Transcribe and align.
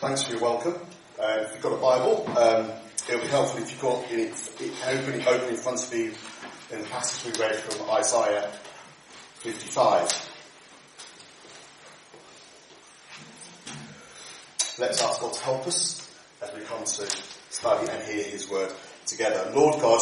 Thanks 0.00 0.22
for 0.22 0.32
your 0.32 0.40
welcome. 0.40 0.76
Uh, 1.22 1.40
if 1.42 1.52
you've 1.52 1.62
got 1.62 1.74
a 1.74 1.76
Bible, 1.76 2.26
um, 2.38 2.70
it'll 3.06 3.20
be 3.20 3.26
helpful 3.26 3.62
if 3.62 3.70
you've 3.70 3.82
got 3.82 4.02
it, 4.10 4.32
it 4.58 4.72
open, 4.86 5.20
open 5.28 5.48
in 5.50 5.56
front 5.56 5.84
of 5.84 5.92
you 5.92 6.14
in 6.72 6.80
the 6.80 6.86
passage 6.88 7.30
we 7.30 7.38
read 7.38 7.56
from 7.56 7.90
Isaiah 7.90 8.50
55. 9.40 10.04
Let's 14.78 15.02
ask 15.02 15.20
God 15.20 15.34
to 15.34 15.44
help 15.44 15.66
us 15.66 16.10
as 16.40 16.54
we 16.54 16.62
come 16.62 16.82
to 16.82 17.22
study 17.50 17.90
and 17.90 18.02
hear 18.04 18.24
His 18.24 18.48
word 18.48 18.72
together. 19.04 19.52
Lord 19.54 19.82
God, 19.82 20.00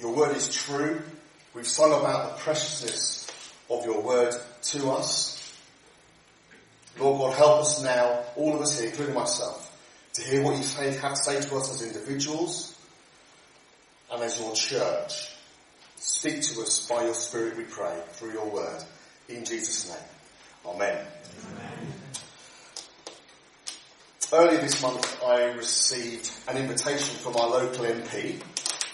your 0.00 0.14
word 0.14 0.34
is 0.34 0.54
true. 0.54 1.02
We've 1.52 1.66
sung 1.66 1.92
about 1.92 2.38
the 2.38 2.42
preciousness 2.44 3.30
of 3.68 3.84
your 3.84 4.00
word 4.00 4.34
to 4.62 4.90
us. 4.92 5.37
Lord 6.98 7.18
God, 7.18 7.36
help 7.36 7.60
us 7.60 7.82
now, 7.82 8.24
all 8.36 8.54
of 8.54 8.60
us 8.60 8.78
here, 8.78 8.88
including 8.90 9.14
myself, 9.14 9.64
to 10.14 10.22
hear 10.22 10.42
what 10.42 10.56
you 10.56 10.62
say, 10.62 10.96
have 10.96 11.14
to 11.14 11.16
say 11.16 11.40
to 11.40 11.56
us 11.56 11.72
as 11.72 11.82
individuals 11.86 12.76
and 14.12 14.22
as 14.22 14.40
your 14.40 14.54
church. 14.54 15.34
Speak 15.96 16.42
to 16.42 16.62
us 16.62 16.88
by 16.88 17.04
your 17.04 17.14
Spirit, 17.14 17.56
we 17.56 17.64
pray, 17.64 17.96
through 18.12 18.32
your 18.32 18.48
word. 18.48 18.82
In 19.28 19.44
Jesus' 19.44 19.88
name. 19.88 20.74
Amen. 20.74 20.98
Amen. 21.52 21.88
Earlier 24.30 24.60
this 24.60 24.82
month, 24.82 25.22
I 25.24 25.52
received 25.52 26.30
an 26.48 26.58
invitation 26.58 27.16
from 27.16 27.36
our 27.36 27.48
local 27.48 27.84
MP 27.84 28.42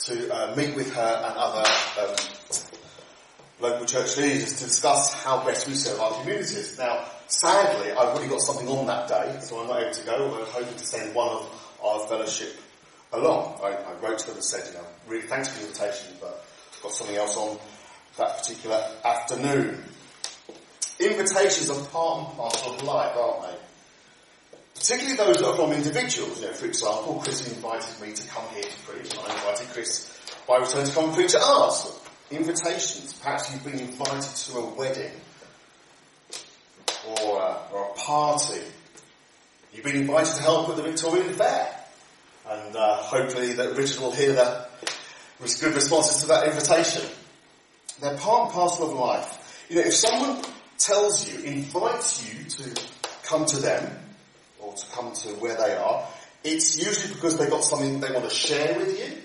to 0.07 0.33
uh, 0.33 0.55
meet 0.55 0.77
with 0.77 0.95
her 0.95 1.23
and 1.27 1.37
other 1.37 1.69
um, 2.01 2.17
local 3.65 3.87
church 3.87 4.19
leaders 4.19 4.59
to 4.59 4.65
discuss 4.65 5.15
how 5.15 5.43
best 5.45 5.67
we 5.67 5.75
serve 5.75 5.99
our 5.99 6.13
communities. 6.21 6.79
Now, 6.79 7.07
sadly, 7.29 7.93
I've 7.93 8.09
already 8.09 8.29
got 8.29 8.43
something 8.43 8.69
on 8.69 8.87
that 8.87 9.09
day, 9.09 9.39
so 9.41 9.59
I'm 9.59 9.69
not 9.69 9.83
able 9.83 9.93
to 9.93 10.05
go, 10.05 10.13
although 10.13 10.45
I'm 10.45 10.51
hoping 10.51 10.77
to 10.77 10.87
send 10.87 11.15
one 11.15 11.29
of 11.29 11.79
our 11.83 12.07
fellowship 12.07 12.61
along. 13.13 13.59
I, 13.63 13.69
I 13.69 13.95
wrote 14.03 14.19
to 14.19 14.27
them 14.27 14.35
and 14.37 14.45
said, 14.45 14.67
you 14.69 14.75
know, 14.75 14.85
really 15.09 15.27
thanks 15.27 15.49
for 15.49 15.61
the 15.61 15.67
invitation, 15.67 16.15
but 16.21 16.45
I've 16.75 16.83
got 16.83 16.93
something 16.93 17.17
else 17.17 17.37
on 17.39 17.59
that 18.19 18.37
particular 18.37 18.85
afternoon. 19.03 19.83
Invitations 21.01 21.71
are 21.71 21.87
part 21.87 22.29
and 22.29 22.37
parcel 22.37 22.75
of 22.75 22.83
life, 22.83 23.17
aren't 23.17 23.43
they? 23.49 23.59
Particularly 24.75 25.17
those 25.17 25.39
that 25.39 25.49
are 25.49 25.57
from 25.57 25.73
individuals. 25.73 26.39
You 26.41 26.49
know, 26.49 26.53
for 26.53 26.67
example, 26.67 27.21
Chris 27.25 27.49
invited 27.49 28.07
me 28.07 28.13
to 28.13 28.29
come 28.29 28.45
here 28.53 28.63
to 28.63 28.79
preach, 28.87 29.17
and 29.17 29.21
I 29.27 29.35
invited 29.35 29.69
Chris 29.69 30.11
by 30.47 30.59
return 30.59 30.85
to 30.85 30.93
come 30.93 31.05
and 31.05 31.15
preach 31.15 31.35
at 31.35 31.41
ours. 31.41 32.04
Invitations. 32.31 33.13
Perhaps 33.15 33.53
you've 33.53 33.65
been 33.65 33.79
invited 33.81 34.23
to 34.23 34.59
a 34.59 34.75
wedding 34.75 35.13
or 37.21 37.41
a, 37.41 37.59
or 37.73 37.91
a 37.91 37.95
party. 37.95 38.61
You've 39.73 39.85
been 39.85 39.97
invited 39.97 40.35
to 40.35 40.43
help 40.43 40.69
with 40.69 40.77
the 40.79 40.83
Victorian 40.83 41.33
Fair. 41.35 41.75
And 42.49 42.77
uh, 42.77 42.97
hopefully 42.97 43.53
that 43.55 43.77
Richard 43.77 44.01
will 44.01 44.13
hear 44.13 44.33
the 44.35 44.67
good 45.61 45.75
responses 45.75 46.23
to 46.23 46.29
that 46.29 46.47
invitation. 46.49 47.03
They're 48.01 48.17
part 48.17 48.45
and 48.45 48.53
parcel 48.53 48.91
of 48.91 48.99
life. 48.99 49.67
You 49.69 49.77
know, 49.77 49.83
if 49.83 49.95
someone 49.95 50.45
tells 50.79 51.31
you, 51.31 51.41
invites 51.41 52.25
you 52.25 52.45
to 52.45 52.83
come 53.25 53.47
to 53.47 53.57
them, 53.57 53.99
or 54.61 54.75
to 54.75 54.87
come 54.91 55.13
to 55.13 55.29
where 55.37 55.57
they 55.57 55.75
are, 55.75 56.07
it's 56.43 56.79
usually 56.85 57.15
because 57.15 57.39
they've 57.39 57.51
got 57.51 57.65
something 57.65 58.01
they 58.01 58.13
want 58.13 58.29
to 58.29 58.35
share 58.35 58.79
with 58.79 58.99
you, 58.99 59.17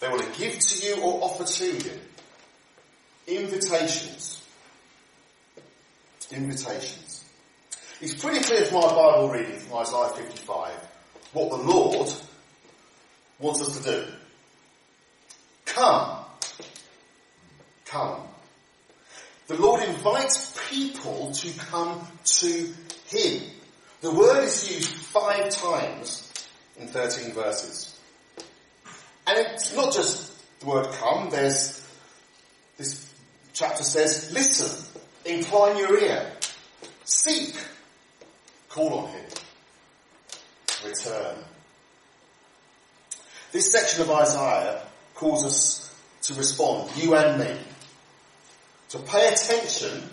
they 0.00 0.08
want 0.08 0.22
to 0.22 0.38
give 0.38 0.58
to 0.58 0.86
you 0.86 1.02
or 1.02 1.24
offer 1.24 1.44
to 1.44 1.66
you. 1.66 1.92
Invitations. 3.26 4.44
Invitations. 6.30 7.24
It's 8.00 8.14
pretty 8.14 8.40
clear 8.44 8.64
from 8.64 8.78
our 8.78 8.90
Bible 8.90 9.30
reading 9.30 9.58
from 9.58 9.78
Isaiah 9.78 10.10
55 10.10 10.72
what 11.32 11.50
the 11.50 11.56
Lord 11.56 12.08
wants 13.38 13.60
us 13.60 13.78
to 13.78 13.90
do. 13.90 14.06
Come. 15.64 16.24
Come. 17.84 18.20
The 19.48 19.56
Lord 19.56 19.82
invites 19.82 20.56
people 20.70 21.32
to 21.32 21.58
come 21.58 22.06
to 22.24 22.74
Him. 23.08 23.42
The 24.00 24.12
word 24.12 24.44
is 24.44 24.70
used 24.70 24.90
five 24.90 25.50
times 25.50 26.32
in 26.78 26.86
13 26.88 27.32
verses. 27.32 27.87
And 29.28 29.46
it's 29.46 29.74
not 29.74 29.92
just 29.92 30.32
the 30.60 30.66
word 30.66 30.86
come, 30.94 31.28
there's, 31.28 31.86
this 32.78 33.12
chapter 33.52 33.82
says, 33.82 34.32
listen, 34.32 35.02
incline 35.26 35.76
your 35.76 35.98
ear, 36.02 36.32
seek, 37.04 37.54
call 38.70 39.00
on 39.00 39.10
him, 39.10 39.24
return. 40.82 41.36
This 43.52 43.70
section 43.70 44.00
of 44.02 44.10
Isaiah 44.10 44.82
calls 45.14 45.44
us 45.44 45.94
to 46.22 46.34
respond, 46.34 46.90
you 46.96 47.14
and 47.14 47.38
me, 47.38 47.54
to 48.88 48.98
pay 48.98 49.28
attention 49.28 50.08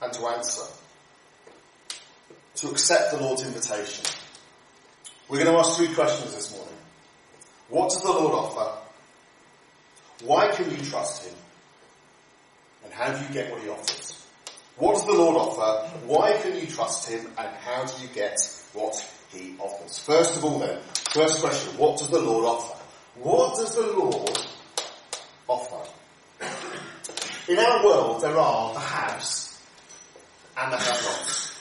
and 0.00 0.12
to 0.14 0.26
answer, 0.28 0.64
to 2.56 2.70
accept 2.70 3.12
the 3.12 3.22
Lord's 3.22 3.44
invitation. 3.44 4.04
We're 5.28 5.44
going 5.44 5.54
to 5.54 5.58
ask 5.58 5.76
three 5.76 5.94
questions 5.94 6.34
this 6.34 6.50
morning. 6.52 6.63
What 7.74 7.90
does 7.90 8.02
the 8.02 8.12
Lord 8.12 8.32
offer? 8.34 8.78
Why 10.22 10.46
can 10.52 10.70
you 10.70 10.76
trust 10.76 11.26
Him? 11.26 11.34
And 12.84 12.92
how 12.92 13.12
do 13.12 13.20
you 13.26 13.32
get 13.32 13.50
what 13.50 13.62
He 13.62 13.68
offers? 13.68 14.26
What 14.76 14.92
does 14.92 15.06
the 15.06 15.12
Lord 15.12 15.36
offer? 15.36 15.88
Why 16.06 16.36
can 16.40 16.54
you 16.56 16.68
trust 16.68 17.10
Him? 17.10 17.26
And 17.36 17.48
how 17.56 17.84
do 17.84 18.00
you 18.00 18.06
get 18.14 18.38
what 18.74 18.94
He 19.32 19.56
offers? 19.58 19.98
First 19.98 20.36
of 20.36 20.44
all 20.44 20.60
then, 20.60 20.78
first 21.10 21.40
question, 21.40 21.76
what 21.76 21.98
does 21.98 22.10
the 22.10 22.20
Lord 22.20 22.44
offer? 22.44 22.80
What 23.16 23.56
does 23.56 23.74
the 23.74 23.88
Lord 23.88 24.38
offer? 25.48 25.90
In 27.48 27.58
our 27.58 27.84
world, 27.84 28.22
there 28.22 28.38
are 28.38 28.72
the 28.72 28.78
haves 28.78 29.60
and 30.56 30.72
the 30.72 30.76
have-nots. 30.76 31.58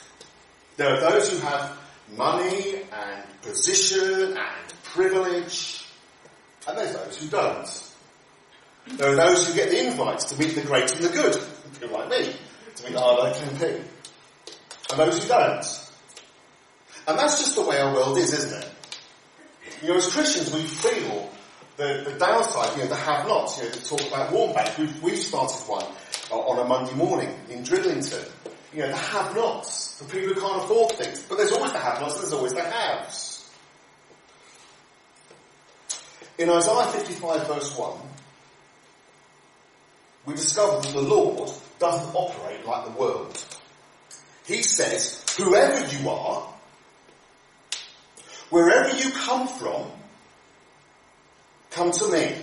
There 0.77 0.93
are 0.93 0.99
those 1.09 1.31
who 1.31 1.39
have 1.39 1.75
money 2.15 2.83
and 2.91 3.41
position 3.41 4.37
and 4.37 4.73
privilege 4.83 5.82
and 6.67 6.77
there's 6.77 6.93
those 6.93 7.17
who 7.21 7.27
don't. 7.29 7.91
There 8.97 9.13
are 9.13 9.15
those 9.15 9.47
who 9.47 9.53
get 9.53 9.69
the 9.69 9.87
invites 9.87 10.25
to 10.25 10.37
meet 10.37 10.55
the 10.55 10.61
great 10.61 10.91
and 10.93 11.03
the 11.05 11.09
good, 11.09 11.41
people 11.79 11.97
like 11.97 12.09
me, 12.09 12.35
to 12.75 12.83
meet 12.83 12.93
local 12.93 13.25
MP. 13.25 13.81
And 14.89 14.99
those 14.99 15.21
who 15.21 15.27
don't. 15.27 15.79
And 17.07 17.17
that's 17.19 17.39
just 17.39 17.55
the 17.55 17.63
way 17.63 17.79
our 17.79 17.93
world 17.93 18.17
is, 18.17 18.33
isn't 18.33 18.63
it? 18.63 18.69
You 19.81 19.89
know, 19.89 19.97
as 19.97 20.07
Christians, 20.11 20.53
we 20.53 20.61
feel 20.61 21.29
the, 21.77 22.03
the 22.05 22.17
downside, 22.17 22.77
you 22.77 22.83
know, 22.83 22.89
the 22.89 22.95
have-nots. 22.95 23.57
You 23.57 23.63
know, 23.65 23.71
to 23.71 23.83
talk 23.85 24.07
about 24.07 24.31
warm 24.31 24.53
bank. 24.53 24.77
We've, 24.77 25.03
we've 25.03 25.17
started 25.17 25.57
one 25.67 25.85
on 26.31 26.59
a 26.59 26.63
Monday 26.63 26.93
morning 26.93 27.33
in 27.49 27.63
Bridlington. 27.63 28.25
You 28.73 28.81
know, 28.81 28.87
the 28.89 28.95
have-nots, 28.95 29.99
the 29.99 30.05
people 30.05 30.33
who 30.33 30.41
can't 30.41 30.63
afford 30.63 30.93
things. 30.93 31.23
But 31.27 31.37
there's 31.37 31.51
always 31.51 31.71
the 31.71 31.79
have-nots, 31.79 32.13
and 32.15 32.23
there's 32.23 32.33
always 32.33 32.53
the 32.53 32.63
haves. 32.63 33.32
In 36.37 36.49
Isaiah 36.49 36.87
55 36.87 37.47
verse 37.47 37.77
1, 37.77 37.97
we 40.25 40.33
discover 40.33 40.81
that 40.81 40.93
the 40.93 41.01
Lord 41.01 41.51
doesn't 41.79 42.15
operate 42.15 42.65
like 42.65 42.85
the 42.85 42.91
world. 42.91 43.45
He 44.45 44.63
says, 44.63 45.23
whoever 45.37 45.95
you 45.95 46.09
are, 46.09 46.47
wherever 48.49 48.95
you 48.97 49.11
come 49.11 49.47
from, 49.47 49.91
come 51.71 51.91
to 51.91 52.11
me. 52.11 52.35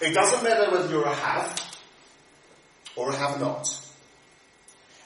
It 0.00 0.14
doesn't 0.14 0.44
matter 0.44 0.70
whether 0.70 0.88
you're 0.88 1.06
a 1.06 1.14
have 1.14 1.78
or 2.96 3.10
a 3.10 3.16
have 3.16 3.40
not. 3.40 3.80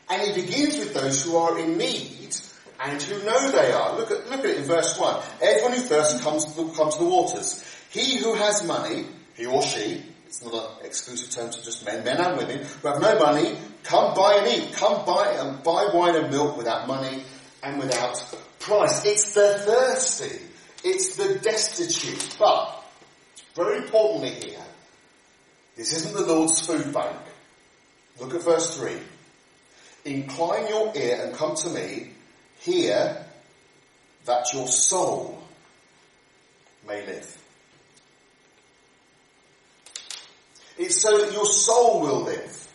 And 0.09 0.23
he 0.23 0.43
begins 0.43 0.77
with 0.79 0.93
those 0.93 1.25
who 1.25 1.37
are 1.37 1.59
in 1.59 1.79
need 1.79 2.35
and 2.83 3.01
who 3.03 3.23
know 3.25 3.51
they 3.51 3.73
are. 3.73 3.97
Look 3.97 4.11
at, 4.11 4.31
look 4.31 4.41
at 4.41 4.47
it 4.47 4.59
in 4.59 4.65
verse 4.65 4.99
1. 4.99 5.23
Everyone 5.43 5.73
who 5.73 5.81
thirsts 5.81 6.21
comes 6.23 6.45
to, 6.47 6.65
the, 6.65 6.73
comes 6.73 6.97
to 6.97 7.05
the 7.05 7.11
waters. 7.11 7.65
He 7.91 8.17
who 8.17 8.35
has 8.35 8.65
money, 8.65 9.07
he 9.37 9.47
or 9.47 9.63
she, 9.63 10.03
it's 10.27 10.45
not 10.45 10.55
an 10.55 10.87
exclusive 10.87 11.31
term 11.31 11.51
to 11.51 11.65
just 11.65 11.85
men, 11.85 12.05
men 12.05 12.19
and 12.19 12.39
women, 12.39 12.59
who 12.59 12.89
have 12.89 13.03
no 13.03 13.19
money, 13.19 13.57
come 13.83 14.15
buy 14.15 14.37
and 14.37 14.47
eat. 14.47 14.73
Come 14.75 15.05
buy 15.05 15.37
and 15.39 15.63
buy 15.63 15.91
wine 15.93 16.17
and 16.17 16.31
milk 16.31 16.57
without 16.57 16.87
money 16.87 17.25
and 17.63 17.79
without 17.79 18.35
price. 18.61 19.05
It's 19.05 19.35
the 19.35 19.59
thirsty. 19.59 20.39
It's 20.85 21.17
the 21.17 21.39
destitute. 21.41 22.37
But, 22.39 22.83
very 23.55 23.79
importantly 23.79 24.31
here, 24.51 24.65
this 25.77 25.93
isn't 25.97 26.15
the 26.15 26.33
Lord's 26.33 26.65
food 26.65 26.95
bank. 26.95 27.17
Look 28.21 28.35
at 28.35 28.43
verse 28.43 28.79
3. 28.79 28.93
Incline 30.05 30.69
your 30.69 30.93
ear 30.97 31.25
and 31.25 31.35
come 31.35 31.57
to 31.57 31.71
me, 31.71 32.13
hear 32.61 33.25
that 34.25 34.53
your 34.53 34.69
soul 34.69 35.43
may 36.87 37.05
live. 37.07 37.37
It's 40.79 41.03
so 41.03 41.19
that 41.19 41.33
your 41.33 41.47
soul 41.47 42.01
will 42.01 42.23
live. 42.23 42.69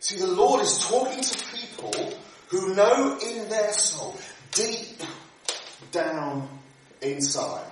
See, 0.00 0.18
the 0.18 0.26
Lord 0.26 0.60
is 0.62 0.78
talking 0.80 1.22
to 1.22 1.44
people 1.56 2.14
who 2.48 2.74
know 2.74 3.18
in 3.22 3.48
their 3.48 3.72
soul, 3.72 4.16
deep 4.52 5.02
down 5.92 6.48
inside, 7.00 7.70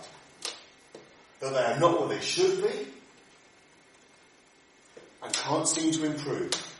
that 1.41 1.53
they 1.53 1.59
are 1.59 1.79
not 1.79 2.01
what 2.01 2.09
they 2.09 2.21
should 2.21 2.63
be 2.63 2.87
and 5.23 5.33
can't 5.33 5.69
seem 5.69 5.93
to 5.93 6.05
improve. 6.05 6.72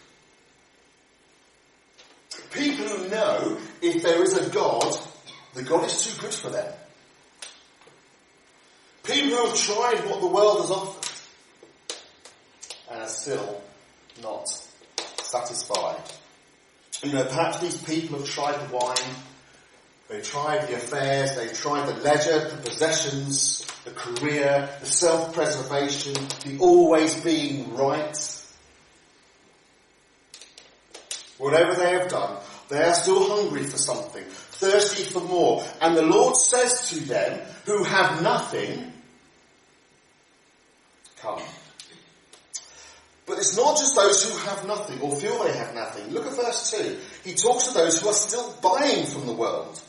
People 2.53 2.87
who 2.87 3.09
know 3.09 3.59
if 3.81 4.03
there 4.03 4.23
is 4.23 4.37
a 4.37 4.51
God, 4.51 4.95
the 5.55 5.63
God 5.63 5.85
is 5.85 6.05
too 6.05 6.21
good 6.21 6.35
for 6.35 6.51
them. 6.51 6.73
People 9.05 9.31
who 9.31 9.47
have 9.47 9.59
tried 9.59 10.09
what 10.09 10.21
the 10.21 10.27
world 10.27 10.61
has 10.61 10.71
offered 10.71 11.09
and 12.91 13.03
are 13.03 13.09
still 13.09 13.63
not 14.23 14.49
satisfied. 15.23 16.03
You 17.03 17.13
know, 17.13 17.25
perhaps 17.25 17.61
these 17.61 17.83
people 17.83 18.19
have 18.19 18.29
tried 18.29 18.69
the 18.69 18.75
wine, 18.75 19.17
they've 20.09 20.23
tried 20.23 20.69
the 20.69 20.77
affairs, 20.77 21.35
they've 21.35 21.53
tried 21.53 21.87
the 21.89 22.01
leisure, 22.01 22.49
the 22.49 22.57
possessions, 22.59 23.67
the 23.85 23.91
career, 23.91 24.69
the 24.81 24.87
self-preservation, 24.87 26.15
the 26.45 26.59
always 26.61 27.21
being 27.23 27.75
right. 27.75 28.42
Whatever 31.43 31.75
they 31.75 31.91
have 31.91 32.09
done, 32.09 32.37
they 32.69 32.81
are 32.85 32.95
still 32.95 33.29
hungry 33.29 33.65
for 33.65 33.77
something, 33.77 34.23
thirsty 34.23 35.03
for 35.03 35.19
more. 35.19 35.65
And 35.81 35.97
the 35.97 36.07
Lord 36.07 36.37
says 36.37 36.91
to 36.91 37.01
them 37.01 37.41
who 37.67 37.83
have 37.83 38.23
nothing, 38.23 38.93
come. 41.21 41.43
But 43.27 43.39
it's 43.39 43.57
not 43.57 43.77
just 43.77 43.97
those 43.97 44.23
who 44.23 44.39
have 44.51 44.69
nothing 44.69 45.01
or 45.01 45.17
feel 45.17 45.43
they 45.43 45.53
have 45.53 45.75
nothing. 45.75 46.13
Look 46.13 46.29
at 46.29 46.37
verse 46.37 46.71
2. 46.71 46.99
He 47.25 47.35
talks 47.35 47.67
to 47.67 47.75
those 47.75 48.01
who 48.01 48.09
are 48.09 48.15
still 48.15 48.55
buying 48.63 49.05
from 49.07 49.27
the 49.27 49.33
world. 49.33 49.83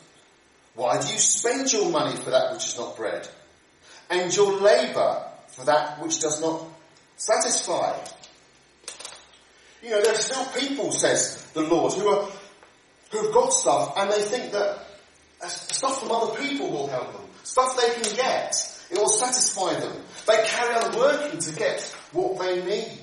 Why 0.74 1.00
do 1.00 1.06
you 1.06 1.20
spend 1.20 1.72
your 1.72 1.88
money 1.88 2.16
for 2.16 2.30
that 2.30 2.52
which 2.52 2.66
is 2.66 2.76
not 2.76 2.96
bread? 2.96 3.28
And 4.10 4.34
your 4.34 4.60
labour 4.60 5.22
for 5.46 5.66
that 5.66 6.02
which 6.02 6.18
does 6.18 6.40
not 6.40 6.64
satisfy? 7.16 7.96
You 9.84 9.90
know, 9.90 10.02
there's 10.02 10.24
still 10.24 10.46
people, 10.58 10.90
says 10.92 11.46
the 11.52 11.60
Lord, 11.60 11.92
who 11.92 12.08
are, 12.08 12.26
who've 13.10 13.34
got 13.34 13.52
stuff 13.52 13.92
and 13.98 14.10
they 14.10 14.22
think 14.22 14.52
that 14.52 14.78
uh, 15.42 15.46
stuff 15.46 16.00
from 16.00 16.10
other 16.10 16.40
people 16.40 16.70
will 16.70 16.86
help 16.86 17.12
them. 17.12 17.20
Stuff 17.42 17.76
they 17.76 17.92
can 17.92 18.16
get. 18.16 18.54
It 18.90 18.96
will 18.96 19.08
satisfy 19.08 19.78
them. 19.78 19.94
They 20.26 20.42
carry 20.46 20.74
on 20.74 20.96
working 20.96 21.38
to 21.38 21.52
get 21.52 21.82
what 22.12 22.38
they 22.38 22.64
need. 22.64 22.98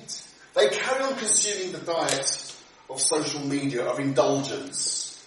They 0.54 0.70
carry 0.70 1.04
on 1.04 1.16
consuming 1.16 1.70
the 1.70 1.78
diet 1.78 2.56
of 2.90 3.00
social 3.00 3.46
media, 3.46 3.84
of 3.84 4.00
indulgence. 4.00 5.24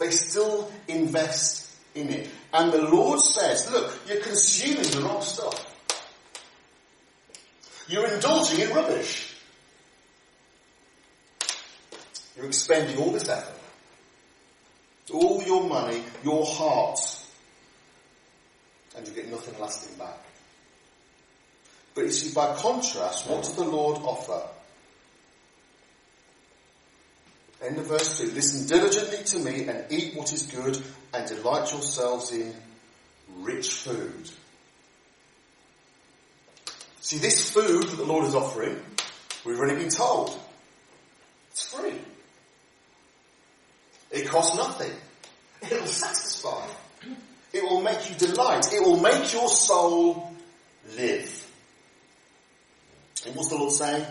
They 0.00 0.10
still 0.10 0.72
invest 0.88 1.70
in 1.94 2.08
it. 2.08 2.28
And 2.52 2.72
the 2.72 2.82
Lord 2.82 3.20
says, 3.20 3.70
look, 3.70 3.96
you're 4.08 4.20
consuming 4.20 4.90
the 4.90 5.02
wrong 5.02 5.22
stuff. 5.22 5.68
You're 7.86 8.12
indulging 8.12 8.60
in 8.60 8.70
rubbish. 8.74 9.31
You're 12.36 12.46
expending 12.46 12.96
all 12.98 13.10
this 13.10 13.28
effort, 13.28 13.58
all 15.12 15.42
your 15.42 15.68
money, 15.68 16.02
your 16.24 16.46
heart, 16.46 16.98
and 18.96 19.06
you 19.06 19.12
get 19.12 19.30
nothing 19.30 19.58
lasting 19.60 19.96
back. 19.98 20.18
But 21.94 22.04
you 22.04 22.10
see, 22.10 22.34
by 22.34 22.54
contrast, 22.56 23.28
what 23.28 23.42
does 23.42 23.54
the 23.54 23.64
Lord 23.64 23.98
offer? 24.02 24.42
End 27.62 27.78
of 27.78 27.86
verse 27.86 28.18
2. 28.18 28.32
Listen 28.32 28.66
diligently 28.66 29.22
to 29.24 29.38
me 29.38 29.68
and 29.68 29.84
eat 29.90 30.16
what 30.16 30.32
is 30.32 30.44
good 30.46 30.82
and 31.14 31.28
delight 31.28 31.70
yourselves 31.70 32.32
in 32.32 32.54
rich 33.38 33.70
food. 33.70 34.30
See, 37.00 37.18
this 37.18 37.50
food 37.50 37.84
that 37.84 37.96
the 37.96 38.04
Lord 38.04 38.24
is 38.24 38.34
offering, 38.34 38.80
we've 39.44 39.58
already 39.58 39.76
been 39.76 39.90
told. 39.90 40.36
It's 41.50 41.72
free. 41.72 41.98
It 44.12 44.28
costs 44.28 44.56
nothing. 44.56 44.92
It 45.62 45.80
will 45.80 45.86
satisfy. 45.86 46.66
It 47.52 47.62
will 47.62 47.80
make 47.80 48.08
you 48.10 48.16
delight. 48.16 48.72
It 48.72 48.82
will 48.82 49.00
make 49.00 49.32
your 49.32 49.48
soul 49.48 50.32
live. 50.96 51.50
And 53.26 53.34
what's 53.36 53.48
the 53.48 53.56
Lord 53.56 53.72
saying? 53.72 54.04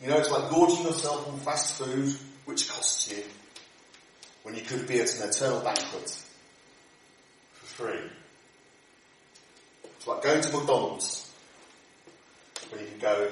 You 0.00 0.08
know, 0.08 0.18
it's 0.18 0.30
like 0.30 0.50
gorging 0.50 0.84
yourself 0.84 1.28
on 1.28 1.38
fast 1.38 1.78
food, 1.78 2.14
which 2.46 2.68
costs 2.68 3.10
you, 3.12 3.22
when 4.42 4.54
you 4.54 4.62
could 4.62 4.88
be 4.88 5.00
at 5.00 5.14
an 5.14 5.28
eternal 5.28 5.60
banquet 5.60 6.18
for 7.52 7.66
free. 7.66 8.10
It's 9.84 10.06
like 10.06 10.22
going 10.22 10.40
to 10.40 10.56
McDonald's, 10.56 11.30
when 12.70 12.80
you 12.80 12.88
can 12.88 12.98
go 12.98 13.30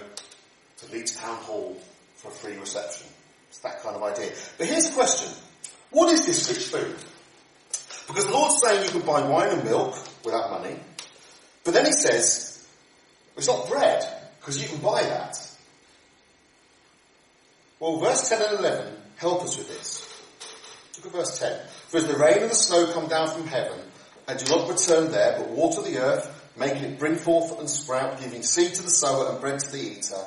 to 0.78 0.92
Leeds 0.92 1.16
Town 1.16 1.36
Hall 1.38 1.76
for 2.16 2.28
a 2.28 2.30
free 2.32 2.56
reception. 2.56 3.08
It's 3.48 3.58
that 3.60 3.82
kind 3.82 3.96
of 3.96 4.02
idea. 4.04 4.30
But 4.58 4.68
here's 4.68 4.90
the 4.90 4.94
question. 4.94 5.32
What 5.90 6.12
is 6.12 6.26
this 6.26 6.48
rich 6.48 6.66
food? 6.66 6.96
Because 8.06 8.26
the 8.26 8.32
Lord's 8.32 8.60
saying 8.60 8.84
you 8.84 8.90
can 8.90 9.06
buy 9.06 9.22
wine 9.22 9.50
and 9.50 9.64
milk 9.64 9.96
without 10.24 10.50
money. 10.50 10.76
But 11.64 11.74
then 11.74 11.86
he 11.86 11.92
says, 11.92 12.66
it's 13.36 13.46
not 13.46 13.68
bread, 13.68 14.04
because 14.40 14.60
you 14.60 14.68
can 14.68 14.78
buy 14.78 15.02
that. 15.02 15.36
Well, 17.78 17.98
verse 17.98 18.28
10 18.28 18.42
and 18.42 18.58
11 18.60 18.94
help 19.16 19.42
us 19.42 19.56
with 19.56 19.68
this. 19.68 20.06
Look 20.96 21.06
at 21.06 21.12
verse 21.12 21.38
10. 21.38 21.60
For 21.88 21.98
as 21.98 22.06
the 22.06 22.16
rain 22.16 22.42
and 22.42 22.50
the 22.50 22.54
snow 22.54 22.92
come 22.92 23.08
down 23.08 23.28
from 23.30 23.46
heaven, 23.46 23.78
and 24.28 24.38
do 24.38 24.54
not 24.54 24.68
return 24.68 25.10
there, 25.10 25.38
but 25.38 25.50
water 25.50 25.82
the 25.82 25.98
earth, 25.98 26.52
making 26.56 26.84
it 26.84 26.98
bring 26.98 27.16
forth 27.16 27.58
and 27.58 27.68
sprout, 27.68 28.20
giving 28.20 28.42
seed 28.42 28.74
to 28.74 28.82
the 28.82 28.90
sower 28.90 29.30
and 29.30 29.40
bread 29.40 29.60
to 29.60 29.72
the 29.72 29.80
eater, 29.80 30.24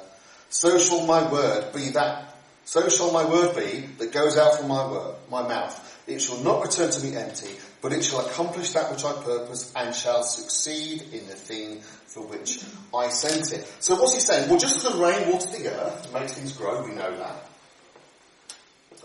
so 0.49 0.77
shall 0.77 1.05
my 1.05 1.31
word 1.31 1.73
be 1.73 1.89
that, 1.89 2.32
so 2.65 2.87
shall 2.89 3.11
my 3.11 3.25
word 3.25 3.55
be 3.55 3.81
that 3.99 4.11
goes 4.11 4.37
out 4.37 4.57
from 4.57 4.67
my 4.69 4.89
word, 4.89 5.15
my 5.29 5.47
mouth. 5.47 5.79
It 6.07 6.19
shall 6.19 6.39
not 6.39 6.63
return 6.63 6.91
to 6.91 7.05
me 7.05 7.15
empty, 7.15 7.55
but 7.81 7.93
it 7.93 8.03
shall 8.03 8.25
accomplish 8.25 8.73
that 8.73 8.91
which 8.91 9.05
I 9.05 9.13
purpose 9.13 9.71
and 9.75 9.95
shall 9.95 10.23
succeed 10.23 11.01
in 11.13 11.27
the 11.27 11.35
thing 11.35 11.81
for 11.81 12.25
which 12.25 12.59
I 12.93 13.09
sent 13.09 13.53
it. 13.53 13.65
So 13.79 13.95
what's 13.95 14.13
he 14.13 14.19
saying? 14.19 14.49
Well, 14.49 14.59
just 14.59 14.77
as 14.77 14.83
the 14.83 14.99
rain 14.99 15.31
waters 15.31 15.51
the 15.51 15.69
earth 15.69 16.13
makes 16.13 16.33
things 16.33 16.53
grow, 16.53 16.83
we 16.85 16.93
know 16.93 17.17
that, 17.17 17.49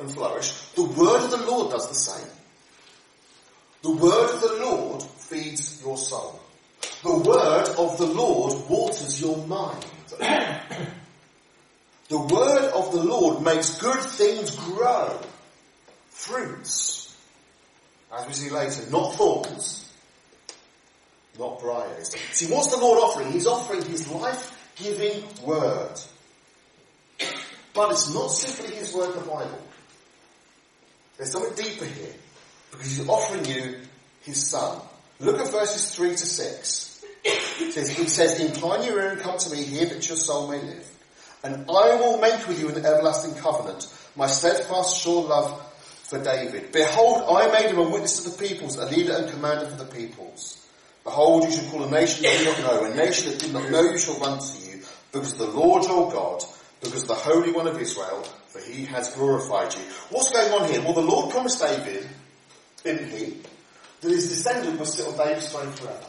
and 0.01 0.13
flourish, 0.13 0.53
the 0.75 0.85
word 0.85 1.25
of 1.25 1.31
the 1.31 1.47
Lord 1.47 1.71
does 1.71 1.89
the 1.89 1.95
same. 1.95 2.31
The 3.83 3.91
word 3.93 4.35
of 4.35 4.41
the 4.41 4.57
Lord 4.61 5.03
feeds 5.03 5.81
your 5.83 5.97
soul. 5.97 6.41
The 7.03 7.17
word 7.17 7.69
of 7.79 7.97
the 7.97 8.07
Lord 8.07 8.69
waters 8.69 9.21
your 9.21 9.37
mind. 9.47 9.87
the 12.09 12.19
word 12.19 12.71
of 12.73 12.93
the 12.93 13.03
Lord 13.03 13.43
makes 13.43 13.79
good 13.79 14.01
things 14.01 14.57
grow. 14.57 15.19
Fruits. 16.11 17.17
As 18.13 18.27
we 18.27 18.33
see 18.33 18.51
later, 18.51 18.91
not 18.91 19.15
thorns, 19.15 19.91
not 21.39 21.61
briars. 21.61 22.15
See, 22.33 22.53
what's 22.53 22.69
the 22.69 22.79
Lord 22.79 22.99
offering? 22.99 23.33
He's 23.33 23.47
offering 23.47 23.83
His 23.83 24.09
life-giving 24.09 25.23
word. 25.45 26.01
But 27.75 27.93
it's 27.93 28.13
not 28.13 28.29
simply 28.29 28.75
His 28.75 28.95
word, 28.95 29.15
the 29.15 29.21
Bible. 29.21 29.61
There's 31.19 31.31
something 31.33 31.55
deeper 31.63 31.85
here. 31.85 32.15
Because 32.71 32.87
He's 32.87 33.09
offering 33.09 33.45
you 33.45 33.77
His 34.23 34.47
Son. 34.47 34.81
Look 35.21 35.39
at 35.39 35.53
verses 35.53 35.95
3 35.95 36.11
to 36.11 36.17
6. 36.17 37.05
It 37.25 37.73
says, 37.73 37.91
he 37.91 38.09
says, 38.09 38.41
Incline 38.41 38.85
your 38.85 39.01
ear 39.01 39.11
and 39.11 39.21
come 39.21 39.37
to 39.37 39.51
me, 39.51 39.63
hear 39.63 39.87
that 39.87 40.09
your 40.09 40.17
soul 40.17 40.49
may 40.49 40.63
live. 40.63 40.98
And 41.45 41.65
I 41.71 41.95
will 41.97 42.19
make 42.19 42.47
with 42.49 42.61
you 42.61 42.69
an 42.69 42.77
everlasting 42.77 43.35
covenant, 43.35 43.87
my 44.17 44.27
steadfast 44.27 45.01
sure 45.01 45.25
love 45.29 45.65
for 46.03 46.23
David. 46.23 46.73
Behold, 46.73 47.25
I 47.29 47.53
made 47.53 47.71
him 47.71 47.79
a 47.79 47.89
witness 47.89 48.25
to 48.25 48.31
the 48.31 48.49
peoples, 48.49 48.77
a 48.77 48.87
leader 48.87 49.13
and 49.13 49.31
commander 49.31 49.67
for 49.67 49.77
the 49.77 49.85
peoples. 49.85 50.67
Behold, 51.05 51.45
you 51.45 51.53
shall 51.53 51.71
call 51.71 51.85
a 51.85 51.91
nation 51.91 52.25
you 52.25 52.31
do 52.39 52.45
not 52.45 52.61
know, 52.61 52.85
a 52.85 52.95
nation 52.95 53.31
that 53.31 53.41
did 53.41 53.53
not 53.53 53.71
know 53.71 53.83
you 53.83 53.99
shall 53.99 54.19
run 54.19 54.39
to 54.39 54.69
you, 54.69 54.81
because 55.13 55.35
the 55.37 55.47
Lord 55.47 55.85
your 55.85 56.11
God, 56.11 56.43
because 56.81 57.05
the 57.05 57.15
Holy 57.15 57.53
One 57.53 57.67
of 57.67 57.81
Israel, 57.81 58.23
for 58.49 58.61
he 58.61 58.85
has 58.87 59.15
glorified 59.15 59.75
you. 59.75 59.81
What's 60.11 60.31
going 60.31 60.53
on 60.53 60.69
here? 60.71 60.83
Well, 60.83 60.95
the 60.95 61.03
Lord 61.03 61.31
promised 61.31 61.61
David, 61.61 62.09
didn't 62.83 63.11
he, 63.11 63.37
that 64.01 64.11
his 64.11 64.29
descendant 64.29 64.79
would 64.79 64.89
sit 64.89 65.07
on 65.07 65.17
David's 65.17 65.51
throne 65.51 65.71
forever. 65.73 66.07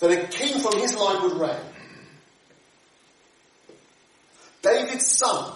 That 0.00 0.10
a 0.12 0.26
king 0.28 0.60
from 0.60 0.78
his 0.80 0.96
line 0.96 1.22
would 1.22 1.40
reign. 1.40 1.60
David's 4.62 5.06
son 5.06 5.52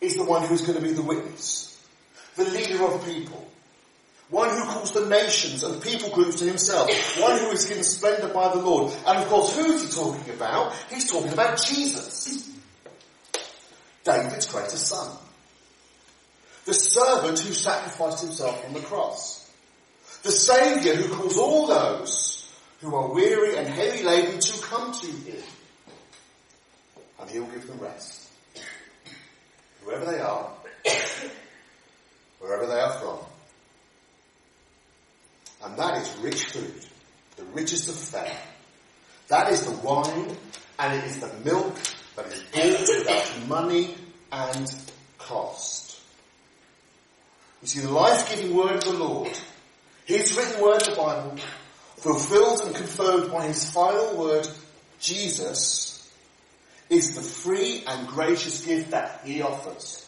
is 0.00 0.16
the 0.16 0.24
one 0.24 0.46
who's 0.46 0.62
going 0.62 0.78
to 0.78 0.84
be 0.84 0.92
the 0.92 1.02
witness, 1.02 1.80
the 2.36 2.44
leader 2.44 2.84
of 2.84 3.04
people. 3.04 3.48
One 4.30 4.48
who 4.48 4.64
calls 4.64 4.92
the 4.92 5.06
nations 5.06 5.62
and 5.62 5.82
people 5.82 6.08
groups 6.08 6.38
to 6.38 6.46
himself. 6.46 6.88
One 7.20 7.38
who 7.38 7.50
is 7.50 7.66
given 7.66 7.84
splendour 7.84 8.30
by 8.30 8.48
the 8.54 8.62
Lord. 8.62 8.94
And 9.06 9.18
of 9.18 9.28
course, 9.28 9.54
who 9.54 9.72
is 9.72 9.82
he 9.82 9.88
talking 9.88 10.32
about? 10.32 10.74
He's 10.88 11.10
talking 11.10 11.34
about 11.34 11.62
Jesus. 11.62 12.48
David's 14.04 14.46
greatest 14.46 14.86
son. 14.86 15.14
The 16.64 16.72
servant 16.72 17.40
who 17.40 17.52
sacrificed 17.52 18.22
himself 18.22 18.64
on 18.66 18.72
the 18.72 18.80
cross. 18.80 19.50
The 20.22 20.32
Saviour 20.32 20.94
who 20.94 21.14
calls 21.14 21.36
all 21.36 21.66
those 21.66 22.50
who 22.80 22.94
are 22.94 23.12
weary 23.12 23.58
and 23.58 23.68
heavy 23.68 24.02
laden 24.02 24.40
to 24.40 24.62
come 24.62 24.92
to 24.92 25.06
him. 25.06 25.42
And 27.22 27.30
he'll 27.30 27.46
give 27.46 27.68
them 27.68 27.78
rest. 27.78 28.28
Whoever 29.84 30.04
they 30.04 30.18
are, 30.18 30.50
wherever 32.40 32.66
they 32.66 32.80
are 32.80 32.92
from. 32.98 33.18
And 35.64 35.78
that 35.78 36.02
is 36.02 36.16
rich 36.18 36.46
food, 36.46 36.84
the 37.36 37.44
richest 37.44 37.88
of 37.88 37.94
fare. 37.94 38.36
That 39.28 39.52
is 39.52 39.64
the 39.64 39.76
wine 39.86 40.36
and 40.80 40.98
it 40.98 41.04
is 41.04 41.20
the 41.20 41.32
milk 41.44 41.76
that 42.16 42.26
is 42.26 42.42
bought 42.42 42.98
without 42.98 43.48
money 43.48 43.94
and 44.32 44.74
cost. 45.18 46.00
You 47.62 47.68
see, 47.68 47.80
the 47.80 47.90
life-giving 47.92 48.54
word 48.56 48.76
of 48.78 48.84
the 48.84 48.92
Lord, 48.94 49.38
His 50.06 50.36
written 50.36 50.60
word, 50.60 50.80
the 50.80 50.96
Bible, 50.96 51.36
fulfilled 51.98 52.62
and 52.66 52.74
confirmed 52.74 53.30
by 53.30 53.46
His 53.46 53.70
final 53.70 54.16
word, 54.16 54.48
Jesus, 54.98 55.91
is 56.92 57.14
the 57.14 57.22
free 57.22 57.82
and 57.86 58.06
gracious 58.06 58.64
gift 58.66 58.90
that 58.90 59.22
He 59.24 59.40
offers. 59.40 60.06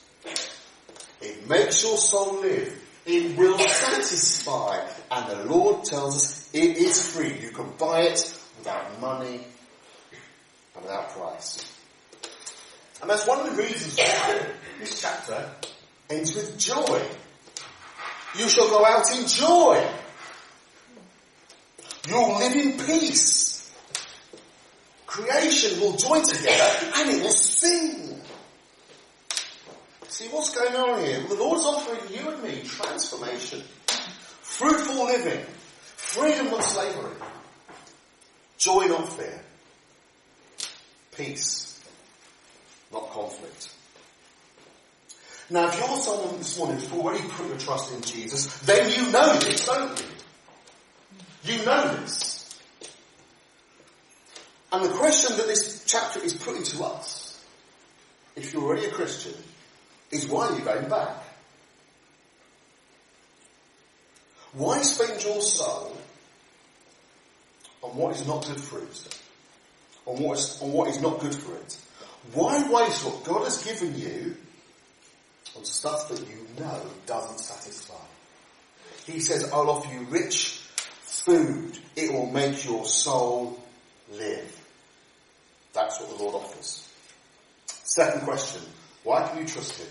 It 1.22 1.48
makes 1.48 1.82
your 1.82 1.96
soul 1.96 2.40
live. 2.42 2.80
It 3.06 3.36
will 3.38 3.58
satisfy. 3.58 4.86
And 5.10 5.30
the 5.30 5.44
Lord 5.44 5.84
tells 5.84 6.16
us 6.16 6.50
it 6.52 6.76
is 6.76 7.10
free. 7.14 7.40
You 7.40 7.50
can 7.50 7.72
buy 7.78 8.02
it 8.02 8.38
without 8.58 9.00
money 9.00 9.40
and 10.74 10.84
without 10.84 11.08
price. 11.10 11.70
And 13.00 13.10
that's 13.10 13.26
one 13.26 13.40
of 13.40 13.56
the 13.56 13.62
reasons 13.62 13.96
why 13.96 14.46
this 14.78 15.00
chapter 15.00 15.50
ends 16.10 16.34
with 16.34 16.58
joy. 16.58 17.02
You 18.36 18.48
shall 18.48 18.68
go 18.68 18.84
out 18.84 19.10
in 19.16 19.26
joy. 19.26 19.86
You'll 22.08 22.38
live 22.38 22.54
in 22.54 22.78
peace. 22.84 23.53
Creation 25.14 25.80
will 25.80 25.96
join 25.96 26.24
together 26.24 26.90
and 26.96 27.08
it 27.08 27.22
will 27.22 27.30
sing. 27.30 28.20
See 30.08 30.26
what's 30.26 30.52
going 30.52 30.74
on 30.74 31.04
here? 31.04 31.20
The 31.28 31.36
Lord's 31.36 31.64
offering 31.64 32.12
you 32.12 32.30
and 32.30 32.42
me 32.42 32.62
transformation, 32.64 33.62
fruitful 34.42 35.04
living, 35.04 35.44
freedom 35.94 36.48
from 36.48 36.62
slavery, 36.62 37.14
joy 38.58 38.86
not 38.86 39.08
fear, 39.12 39.40
peace, 41.16 41.80
not 42.92 43.08
conflict. 43.10 43.70
Now, 45.48 45.68
if 45.68 45.78
you're 45.78 45.96
someone 45.96 46.38
this 46.38 46.58
morning 46.58 46.80
who's 46.80 46.92
already 46.92 47.22
put 47.28 47.46
your 47.46 47.58
trust 47.58 47.94
in 47.94 48.02
Jesus, 48.02 48.58
then 48.62 48.90
you 48.90 49.12
know 49.12 49.32
this, 49.38 49.64
don't 49.64 50.04
you? 51.44 51.54
You 51.54 51.64
know 51.64 51.94
this. 51.98 52.33
And 54.74 54.84
the 54.86 54.88
question 54.96 55.36
that 55.36 55.46
this 55.46 55.84
chapter 55.86 56.20
is 56.20 56.32
putting 56.34 56.64
to 56.64 56.82
us, 56.82 57.40
if 58.34 58.52
you're 58.52 58.64
already 58.64 58.86
a 58.86 58.90
Christian, 58.90 59.34
is 60.10 60.26
why 60.26 60.48
are 60.48 60.58
you 60.58 60.64
going 60.64 60.88
back? 60.88 61.14
Why 64.52 64.82
spend 64.82 65.22
your 65.22 65.40
soul 65.42 65.96
on 67.82 67.90
what 67.90 68.16
is 68.16 68.26
not 68.26 68.44
good 68.46 68.60
for 68.60 68.80
it? 68.80 69.18
On 70.06 70.20
what 70.20 70.38
is, 70.40 70.60
on 70.60 70.72
what 70.72 70.88
is 70.88 71.00
not 71.00 71.20
good 71.20 71.36
for 71.36 71.54
it? 71.54 71.78
Why 72.32 72.58
waste 72.68 73.04
what 73.04 73.22
God 73.22 73.44
has 73.44 73.62
given 73.62 73.96
you 73.96 74.36
on 75.56 75.64
stuff 75.64 76.08
that 76.08 76.18
you 76.18 76.48
know 76.58 76.82
doesn't 77.06 77.38
satisfy? 77.38 77.94
He 79.06 79.20
says, 79.20 79.52
I'll 79.52 79.70
offer 79.70 79.94
you 79.94 80.00
rich 80.06 80.62
food. 81.02 81.78
It 81.94 82.12
will 82.12 82.26
make 82.32 82.64
your 82.64 82.86
soul 82.86 83.62
live. 84.10 84.62
That's 85.84 86.00
what 86.00 86.16
the 86.16 86.24
Lord 86.24 86.36
offers. 86.36 86.88
Second 87.66 88.22
question. 88.22 88.62
Why 89.02 89.28
can 89.28 89.36
you 89.40 89.44
trust 89.44 89.78
Him? 89.78 89.88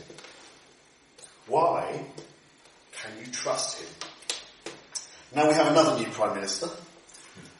Why 1.45 2.03
can 2.93 3.11
you 3.19 3.31
trust 3.31 3.79
Him? 3.79 4.73
Now 5.35 5.47
we 5.47 5.53
have 5.53 5.67
another 5.67 5.99
new 5.99 6.07
Prime 6.07 6.33
Minister. 6.33 6.65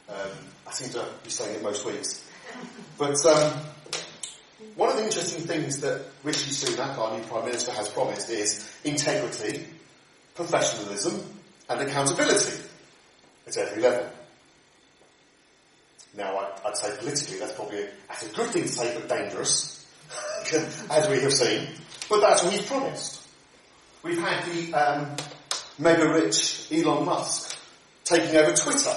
Um, 0.08 0.32
I 0.66 0.72
seem 0.72 0.90
to 0.94 1.06
be 1.22 1.30
saying 1.30 1.54
it 1.54 1.62
most 1.62 1.86
weeks. 1.86 2.28
But 2.98 3.24
um, 3.24 3.52
one 4.74 4.90
of 4.90 4.96
the 4.96 5.04
interesting 5.04 5.44
things 5.44 5.78
that 5.82 6.04
Rishi 6.24 6.50
Sunak, 6.50 6.98
our 6.98 7.16
new 7.16 7.24
Prime 7.26 7.44
Minister, 7.44 7.70
has 7.70 7.88
promised 7.88 8.30
is 8.30 8.68
integrity, 8.82 9.64
professionalism, 10.34 11.22
and 11.68 11.80
accountability 11.82 12.64
at 13.46 13.56
every 13.56 13.80
level. 13.80 14.10
Now, 16.16 16.36
I, 16.36 16.68
would 16.68 16.76
say 16.76 16.96
politically 16.96 17.38
that's 17.38 17.52
probably 17.52 17.82
a, 17.82 17.88
that's 18.08 18.26
a 18.26 18.34
good 18.34 18.50
thing 18.50 18.62
to 18.62 18.68
say, 18.68 18.94
but 18.94 19.08
dangerous, 19.08 19.84
as 20.90 21.08
we 21.08 21.20
have 21.20 21.32
seen. 21.32 21.68
But 22.08 22.20
that's 22.20 22.44
what 22.44 22.52
he's 22.52 22.66
promised. 22.66 23.20
We've 24.02 24.20
had 24.20 24.44
the 24.44 24.74
um, 24.74 25.16
mega 25.78 26.08
rich 26.08 26.68
Elon 26.70 27.04
Musk 27.04 27.58
taking 28.04 28.36
over 28.36 28.54
Twitter. 28.54 28.94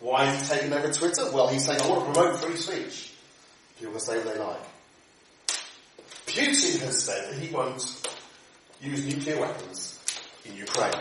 Why 0.00 0.32
is 0.32 0.42
he 0.42 0.54
taking 0.54 0.72
over 0.72 0.92
Twitter? 0.92 1.30
Well, 1.32 1.48
he's 1.48 1.64
saying, 1.64 1.80
I 1.80 1.88
want 1.88 2.06
to 2.06 2.12
promote 2.12 2.40
free 2.40 2.56
speech. 2.56 3.12
People 3.78 3.92
can 3.92 4.00
say 4.00 4.18
what 4.18 4.34
they 4.34 4.38
like. 4.38 4.60
Putin 6.26 6.80
has 6.80 7.02
said 7.02 7.32
that 7.32 7.38
he 7.38 7.52
won't 7.52 7.82
use 8.80 9.06
nuclear 9.06 9.40
weapons 9.40 9.98
in 10.44 10.54
Ukraine. 10.56 10.92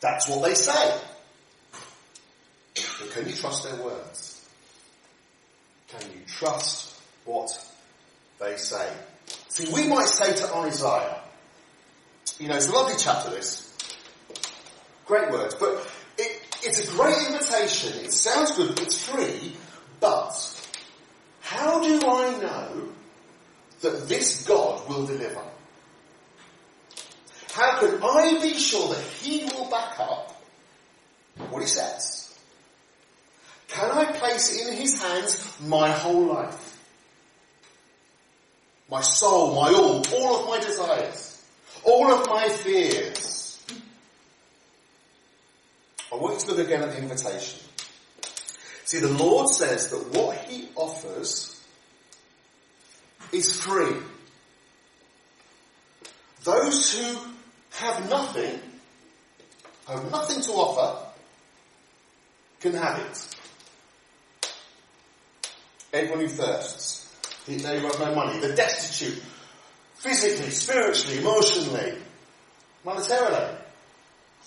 That's 0.00 0.28
what 0.28 0.42
they 0.42 0.54
say. 0.54 0.98
But 3.04 3.12
can 3.12 3.28
you 3.28 3.34
trust 3.34 3.64
their 3.64 3.76
words? 3.84 4.48
Can 5.88 6.10
you 6.12 6.20
trust 6.26 6.98
what 7.24 7.50
they 8.40 8.56
say? 8.56 8.90
See, 9.48 9.72
we 9.72 9.86
might 9.86 10.06
say 10.08 10.34
to 10.34 10.54
Isaiah, 10.56 11.18
you 12.38 12.48
know, 12.48 12.56
it's 12.56 12.68
a 12.68 12.72
lovely 12.72 12.94
chapter 12.98 13.30
this. 13.30 13.70
Great 15.06 15.30
words, 15.30 15.54
but 15.56 15.86
it, 16.18 16.42
it's 16.62 16.88
a 16.88 16.96
great 16.96 17.16
invitation. 17.28 18.04
It 18.04 18.12
sounds 18.12 18.52
good, 18.52 18.80
it's 18.80 19.06
free, 19.06 19.54
but 20.00 20.32
how 21.42 21.82
do 21.82 21.96
I 22.08 22.38
know 22.38 22.88
that 23.82 24.08
this 24.08 24.46
God 24.46 24.88
will 24.88 25.06
deliver? 25.06 25.42
How 27.52 27.78
can 27.80 28.02
I 28.02 28.38
be 28.40 28.54
sure 28.54 28.94
that 28.94 29.02
He 29.20 29.44
will 29.44 29.68
back 29.70 30.00
up 30.00 30.42
what 31.50 31.60
He 31.60 31.68
says? 31.68 32.23
Can 33.68 33.90
I 33.90 34.04
place 34.12 34.66
in 34.66 34.74
His 34.76 35.00
hands 35.00 35.60
my 35.60 35.90
whole 35.90 36.26
life? 36.26 36.70
My 38.90 39.00
soul, 39.00 39.54
my 39.54 39.70
all, 39.70 40.04
all 40.14 40.40
of 40.40 40.48
my 40.48 40.60
desires, 40.60 41.44
all 41.84 42.12
of 42.12 42.28
my 42.28 42.48
fears. 42.48 43.64
I 46.12 46.16
want 46.16 46.34
you 46.34 46.40
to 46.40 46.54
look 46.54 46.66
again 46.66 46.82
at 46.82 46.92
the 46.92 46.98
invitation. 46.98 47.60
See, 48.84 48.98
the 48.98 49.08
Lord 49.08 49.48
says 49.48 49.88
that 49.90 50.18
what 50.18 50.36
He 50.44 50.68
offers 50.76 51.60
is 53.32 53.60
free. 53.60 53.96
Those 56.44 56.92
who 56.92 57.18
have 57.70 58.08
nothing, 58.10 58.60
have 59.88 60.10
nothing 60.10 60.42
to 60.42 60.50
offer, 60.52 61.04
can 62.60 62.74
have 62.74 62.98
it. 62.98 63.26
Everyone 65.94 66.20
who 66.22 66.28
thirsts, 66.28 67.08
they 67.46 67.54
who 67.54 67.86
have 67.86 68.00
no 68.00 68.12
money, 68.16 68.40
the 68.40 68.52
destitute, 68.52 69.22
physically, 69.94 70.50
spiritually, 70.50 71.18
emotionally, 71.18 71.94
monetarily, 72.84 73.56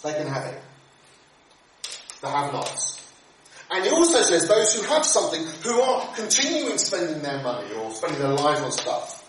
they 0.03 0.11
can 0.11 0.27
have 0.27 0.45
it. 0.45 0.61
The 2.19 2.27
have-nots. 2.27 3.01
And 3.71 3.85
he 3.85 3.91
also 3.91 4.21
says 4.23 4.45
those 4.49 4.75
who 4.75 4.85
have 4.93 5.05
something, 5.05 5.45
who 5.63 5.79
are 5.79 6.13
continuing 6.15 6.77
spending 6.77 7.21
their 7.21 7.41
money 7.41 7.73
or 7.75 7.91
spending 7.91 8.19
their 8.19 8.33
life 8.33 8.61
on 8.61 8.71
stuff, 8.73 9.23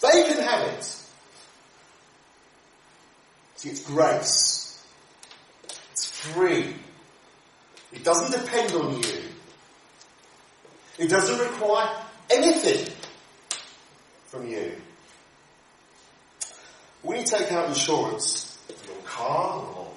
they 0.00 0.22
can 0.28 0.42
have 0.44 0.68
it. 0.68 0.84
See, 3.56 3.70
it's 3.70 3.80
grace. 3.80 4.80
It's 5.90 6.08
free. 6.08 6.76
It 7.92 8.04
doesn't 8.04 8.40
depend 8.40 8.72
on 8.74 8.98
you. 8.98 9.22
It 10.98 11.08
doesn't 11.10 11.38
require 11.38 11.88
anything 12.30 12.92
from 14.26 14.48
you. 14.48 14.72
When 17.02 17.20
you 17.20 17.26
take 17.26 17.52
out 17.52 17.68
insurance 17.68 18.58
for 18.66 18.92
your 18.92 19.02
car 19.04 19.64
or 19.76 19.92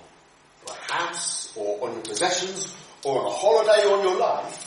a 0.68 0.94
house 0.94 1.53
or 1.56 1.88
on 1.88 1.94
your 1.94 2.01
possessions 2.01 2.75
or 3.03 3.22
on 3.22 3.25
a 3.25 3.29
holiday 3.29 3.88
or 3.88 3.98
on 3.98 4.03
your 4.03 4.20
life, 4.20 4.65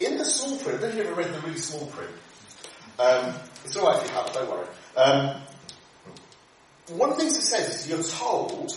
in 0.00 0.18
the 0.18 0.24
small 0.24 0.58
print, 0.58 0.82
have 0.82 0.94
you 0.94 1.02
ever 1.02 1.14
read 1.14 1.32
the 1.32 1.40
really 1.40 1.58
small 1.58 1.86
print? 1.86 2.10
Um, 2.98 3.34
it's 3.64 3.76
alright 3.76 4.02
if 4.02 4.08
you 4.08 4.16
have 4.16 4.32
don't 4.32 4.50
worry. 4.50 4.66
Um, 4.96 5.40
one 6.88 7.10
of 7.10 7.16
the 7.16 7.22
things 7.22 7.36
it 7.36 7.42
says 7.42 7.68
is 7.68 7.88
you're 7.88 8.02
told 8.02 8.76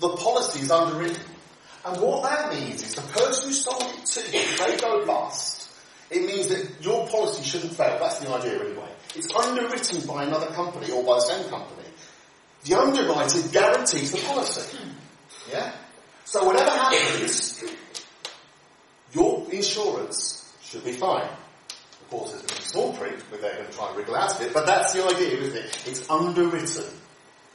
the 0.00 0.08
policy 0.16 0.60
is 0.60 0.70
underwritten. 0.70 1.22
And 1.86 2.00
what 2.00 2.24
that 2.24 2.52
means 2.52 2.82
is 2.82 2.94
the 2.94 3.02
person 3.02 3.48
who 3.48 3.54
sold 3.54 3.82
it 3.82 4.04
to 4.06 4.20
if 4.36 4.58
they 4.58 4.76
go 4.76 5.06
bust, 5.06 5.70
it 6.10 6.26
means 6.26 6.48
that 6.48 6.68
your 6.80 7.06
policy 7.08 7.44
shouldn't 7.44 7.74
fail. 7.74 7.96
That's 8.00 8.18
the 8.18 8.28
idea 8.28 8.60
anyway. 8.60 8.88
It's 9.14 9.32
underwritten 9.34 10.04
by 10.06 10.24
another 10.24 10.46
company 10.46 10.90
or 10.90 11.04
by 11.04 11.14
the 11.14 11.20
same 11.20 11.48
company. 11.48 11.88
The 12.64 12.74
underwriter 12.74 13.40
guarantees 13.52 14.12
the 14.12 14.18
policy. 14.26 14.78
Yeah? 15.50 15.72
So 16.24 16.44
whatever 16.44 16.70
happens, 16.70 17.62
your 19.12 19.46
insurance 19.52 20.52
should 20.62 20.84
be 20.84 20.92
fine. 20.92 21.22
Of 21.22 22.10
course, 22.10 22.34
it's 22.34 22.52
be 22.52 22.62
small 22.64 22.92
print 22.94 23.20
where 23.30 23.40
they're 23.40 23.54
going 23.54 23.66
to 23.66 23.72
try 23.72 23.88
and 23.88 23.96
wriggle 23.96 24.16
out 24.16 24.34
of 24.34 24.40
it, 24.42 24.52
but 24.52 24.66
that's 24.66 24.92
the 24.92 25.04
idea, 25.04 25.38
isn't 25.38 25.56
it? 25.56 25.82
It's 25.86 26.10
underwritten. 26.10 26.84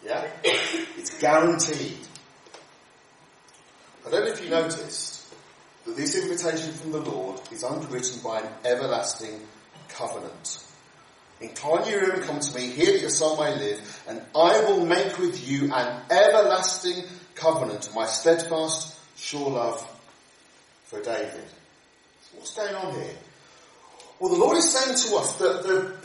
Yeah? 0.05 0.25
It's 0.43 1.19
guaranteed. 1.19 1.97
I 4.05 4.10
don't 4.10 4.25
know 4.25 4.31
if 4.31 4.43
you 4.43 4.50
noticed 4.50 5.34
that 5.86 5.96
this 5.96 6.15
invitation 6.15 6.74
from 6.74 6.91
the 6.91 7.01
Lord 7.01 7.39
is 7.51 7.63
underwritten 7.63 8.20
by 8.22 8.41
an 8.41 8.50
everlasting 8.65 9.39
covenant. 9.89 10.63
Incline 11.39 11.89
your 11.89 12.03
ear 12.03 12.12
and 12.13 12.24
come 12.24 12.39
to 12.39 12.55
me, 12.55 12.67
hear 12.67 12.93
that 12.93 13.01
your 13.01 13.10
soul 13.10 13.38
may 13.38 13.55
live, 13.55 14.03
and 14.08 14.22
I 14.36 14.63
will 14.65 14.86
make 14.86 15.17
with 15.17 15.48
you 15.48 15.72
an 15.74 16.01
everlasting 16.10 17.03
covenant, 17.36 17.89
my 17.96 18.05
steadfast, 18.05 18.98
sure 19.17 19.50
love 19.51 19.88
for 20.86 21.01
David. 21.01 21.46
What's 22.36 22.55
going 22.55 22.75
on 22.75 22.93
here? 22.93 23.15
Well, 24.20 24.31
the 24.31 24.39
Lord 24.39 24.58
is 24.58 24.72
saying 24.72 24.98
to 24.98 25.15
us 25.17 25.34
that 25.38 25.63
the, 25.63 25.96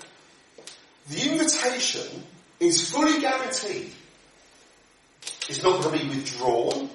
the 1.08 1.30
invitation 1.30 2.24
is 2.60 2.90
fully 2.90 3.20
guaranteed. 3.20 3.92
It's 5.48 5.62
not 5.62 5.82
going 5.82 5.98
to 5.98 6.04
be 6.04 6.08
withdrawn 6.08 6.90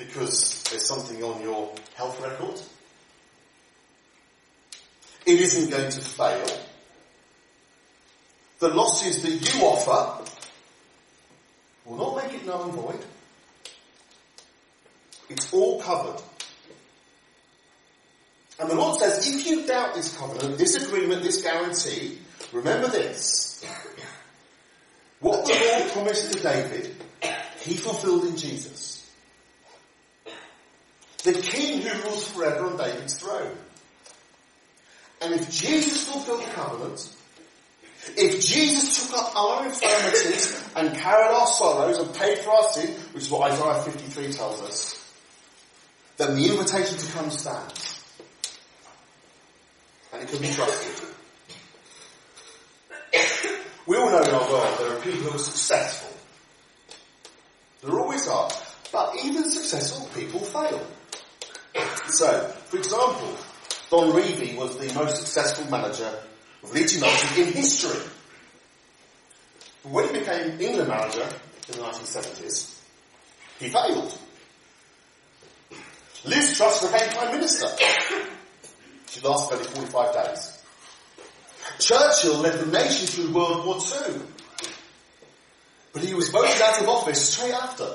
because 0.00 0.64
there's 0.70 0.86
something 0.86 1.22
on 1.22 1.42
your 1.42 1.70
health 1.94 2.20
record. 2.22 2.60
It 5.26 5.40
isn't 5.40 5.70
going 5.70 5.90
to 5.90 6.00
fail. 6.00 6.46
The 8.60 8.68
losses 8.68 9.22
that 9.22 9.54
you 9.54 9.62
offer 9.62 10.24
will 11.84 11.98
not 11.98 12.24
make 12.24 12.34
it 12.34 12.46
null 12.46 12.64
and 12.64 12.72
void. 12.72 13.04
It's 15.28 15.52
all 15.52 15.80
covered. 15.80 16.22
And 18.58 18.70
the 18.70 18.74
Lord 18.74 18.98
says, 18.98 19.34
if 19.34 19.46
you 19.46 19.66
doubt 19.66 19.94
this 19.94 20.16
covenant, 20.16 20.58
this 20.58 20.82
agreement, 20.82 21.22
this 21.22 21.42
guarantee, 21.42 22.18
remember 22.52 22.88
this. 22.88 23.64
What 25.20 25.44
the 25.46 25.52
Lord 25.52 25.92
promised 25.92 26.32
to 26.32 26.42
David, 26.42 26.96
he 27.60 27.74
fulfilled 27.74 28.24
in 28.24 28.36
Jesus. 28.36 28.89
The 31.24 31.34
king 31.34 31.82
who 31.82 32.02
rules 32.02 32.28
forever 32.28 32.66
on 32.66 32.76
David's 32.76 33.18
throne. 33.18 33.56
And 35.20 35.34
if 35.34 35.50
Jesus 35.50 36.08
fulfilled 36.08 36.42
the 36.42 36.50
covenant, 36.52 37.14
if 38.16 38.40
Jesus 38.44 39.08
took 39.08 39.18
up 39.18 39.36
our 39.36 39.66
infirmities 39.66 40.64
and 40.74 40.96
carried 40.96 41.34
our 41.34 41.46
sorrows 41.46 41.98
and 41.98 42.14
paid 42.14 42.38
for 42.38 42.50
our 42.50 42.70
sin, 42.70 42.90
which 43.12 43.24
is 43.24 43.30
what 43.30 43.52
Isaiah 43.52 43.82
53 43.82 44.32
tells 44.32 44.62
us, 44.62 44.96
then 46.16 46.36
the 46.36 46.50
invitation 46.50 46.96
to 46.96 47.12
come 47.12 47.30
stands. 47.30 48.02
And 50.12 50.22
it 50.22 50.28
can 50.28 50.40
be 50.40 50.48
trusted. 50.48 51.08
we 53.86 53.96
all 53.96 54.10
know 54.10 54.22
in 54.22 54.34
our 54.34 54.50
world 54.50 54.78
there 54.78 54.96
are 54.96 55.00
people 55.00 55.20
who 55.20 55.34
are 55.34 55.38
successful. 55.38 56.16
There 57.82 57.98
always 57.98 58.26
are. 58.26 58.50
But 58.92 59.16
even 59.24 59.48
successful 59.48 60.08
people 60.14 60.40
fail. 60.40 60.84
So, 62.08 62.48
for 62.66 62.76
example, 62.76 63.36
Don 63.90 64.12
Revie 64.12 64.56
was 64.56 64.76
the 64.78 64.92
most 64.94 65.16
successful 65.16 65.70
manager 65.70 66.12
of 66.62 66.72
Leeds 66.72 66.94
United 66.94 67.38
in 67.38 67.52
history. 67.52 68.00
But 69.82 69.92
when 69.92 70.08
he 70.08 70.20
became 70.20 70.60
England 70.60 70.88
manager 70.88 71.26
in 71.68 71.74
the 71.74 71.82
1970s, 71.82 72.78
he 73.58 73.68
failed. 73.68 74.18
Liz 76.24 76.56
Truss 76.56 76.90
became 76.90 77.08
Prime 77.10 77.34
Minister. 77.34 77.66
She 79.08 79.20
lasted 79.20 79.54
only 79.54 79.66
45 79.66 80.14
days. 80.14 80.62
Churchill 81.78 82.38
led 82.38 82.58
the 82.60 82.66
nation 82.66 83.06
through 83.06 83.32
World 83.34 83.64
War 83.64 83.76
II. 83.76 84.20
But 85.92 86.02
he 86.04 86.14
was 86.14 86.30
voted 86.30 86.60
out 86.60 86.80
of 86.82 86.88
office 86.88 87.32
straight 87.32 87.54
after. 87.54 87.88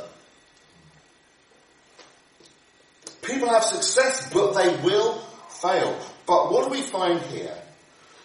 People 3.25 3.49
have 3.49 3.63
success, 3.63 4.31
but 4.31 4.53
they 4.53 4.75
will 4.83 5.19
fail. 5.49 5.97
But 6.25 6.51
what 6.51 6.65
do 6.65 6.71
we 6.71 6.81
find 6.81 7.19
here? 7.21 7.57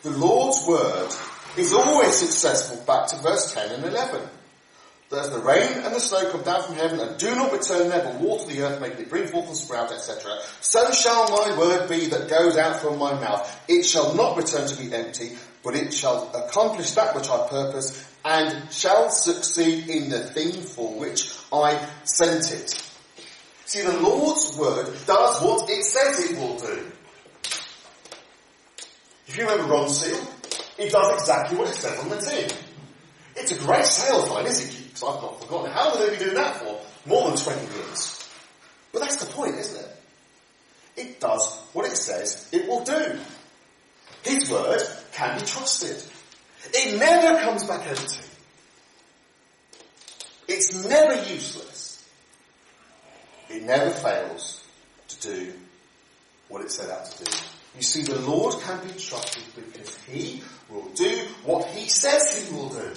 The 0.02 0.10
Lord's 0.10 0.66
word 0.66 1.10
is 1.56 1.72
always 1.72 2.16
successful 2.16 2.82
back 2.86 3.08
to 3.08 3.16
verse 3.16 3.52
10 3.52 3.72
and 3.72 3.84
11. 3.84 4.20
There's 5.10 5.30
the 5.30 5.40
rain 5.40 5.72
and 5.78 5.92
the 5.92 5.98
snow 5.98 6.30
come 6.30 6.42
down 6.42 6.62
from 6.62 6.76
heaven 6.76 7.00
and 7.00 7.18
do 7.18 7.34
not 7.34 7.52
return 7.52 7.88
there 7.88 8.04
but 8.04 8.20
water 8.20 8.46
the 8.46 8.62
earth, 8.62 8.80
making 8.80 9.00
it 9.00 9.10
bring 9.10 9.26
forth 9.26 9.48
and 9.48 9.56
sprout, 9.56 9.90
etc. 9.90 10.38
So 10.60 10.92
shall 10.92 11.28
my 11.30 11.58
word 11.58 11.88
be 11.88 12.06
that 12.06 12.30
goes 12.30 12.56
out 12.56 12.76
from 12.76 12.98
my 12.98 13.14
mouth. 13.14 13.60
It 13.66 13.82
shall 13.82 14.14
not 14.14 14.36
return 14.36 14.68
to 14.68 14.80
me 14.80 14.94
empty, 14.94 15.32
but 15.64 15.74
it 15.74 15.92
shall 15.92 16.30
accomplish 16.32 16.92
that 16.92 17.16
which 17.16 17.28
I 17.28 17.48
purpose 17.48 18.08
and 18.24 18.72
shall 18.72 19.10
succeed 19.10 19.88
in 19.88 20.10
the 20.10 20.20
thing 20.20 20.52
for 20.52 20.94
which 20.94 21.34
I 21.52 21.84
sent 22.04 22.52
it. 22.52 22.89
See, 23.70 23.82
the 23.82 24.00
Lord's 24.00 24.56
word 24.56 24.86
does 25.06 25.40
what 25.42 25.70
it 25.70 25.84
says 25.84 26.28
it 26.28 26.36
will 26.36 26.58
do. 26.58 26.90
If 29.28 29.36
you 29.36 29.48
remember 29.48 29.72
Ronseal, 29.72 30.26
it 30.76 30.90
does 30.90 31.20
exactly 31.20 31.56
what 31.56 31.68
it 31.68 31.76
says 31.76 31.96
on 32.00 32.08
the 32.08 32.16
tin. 32.16 32.50
It's 33.36 33.52
a 33.52 33.58
great 33.64 33.84
sales 33.84 34.28
line, 34.28 34.46
isn't 34.46 34.68
it? 34.68 34.88
Because 34.88 35.04
I've 35.04 35.22
not 35.22 35.40
forgotten. 35.40 35.70
How 35.70 35.90
long 35.90 35.98
have 35.98 36.00
they 36.00 36.16
been 36.16 36.24
doing 36.24 36.34
that 36.34 36.56
for? 36.56 36.80
More 37.06 37.28
than 37.28 37.38
20 37.38 37.60
years. 37.76 38.28
But 38.92 39.02
that's 39.02 39.24
the 39.24 39.32
point, 39.32 39.54
isn't 39.54 39.84
it? 39.84 39.96
It 40.96 41.20
does 41.20 41.56
what 41.72 41.86
it 41.86 41.96
says 41.96 42.48
it 42.50 42.66
will 42.66 42.82
do. 42.82 43.20
His 44.24 44.50
word 44.50 44.82
can 45.12 45.38
be 45.38 45.46
trusted. 45.46 46.02
It 46.74 46.98
never 46.98 47.40
comes 47.40 47.62
back 47.62 47.86
empty. 47.86 48.18
It's 50.48 50.74
never 50.88 51.14
useless. 51.30 51.79
It 53.50 53.64
never 53.64 53.90
fails 53.90 54.64
to 55.08 55.20
do 55.28 55.52
what 56.48 56.62
it 56.62 56.70
set 56.70 56.88
out 56.88 57.04
to 57.04 57.24
do. 57.24 57.32
You 57.76 57.82
see, 57.82 58.02
the 58.02 58.20
Lord 58.20 58.60
can 58.62 58.80
be 58.86 58.92
trusted 58.92 59.42
because 59.56 59.96
He 60.04 60.42
will 60.68 60.88
do 60.94 61.26
what 61.44 61.66
He 61.68 61.88
says 61.88 62.48
He 62.48 62.54
will 62.54 62.68
do. 62.68 62.92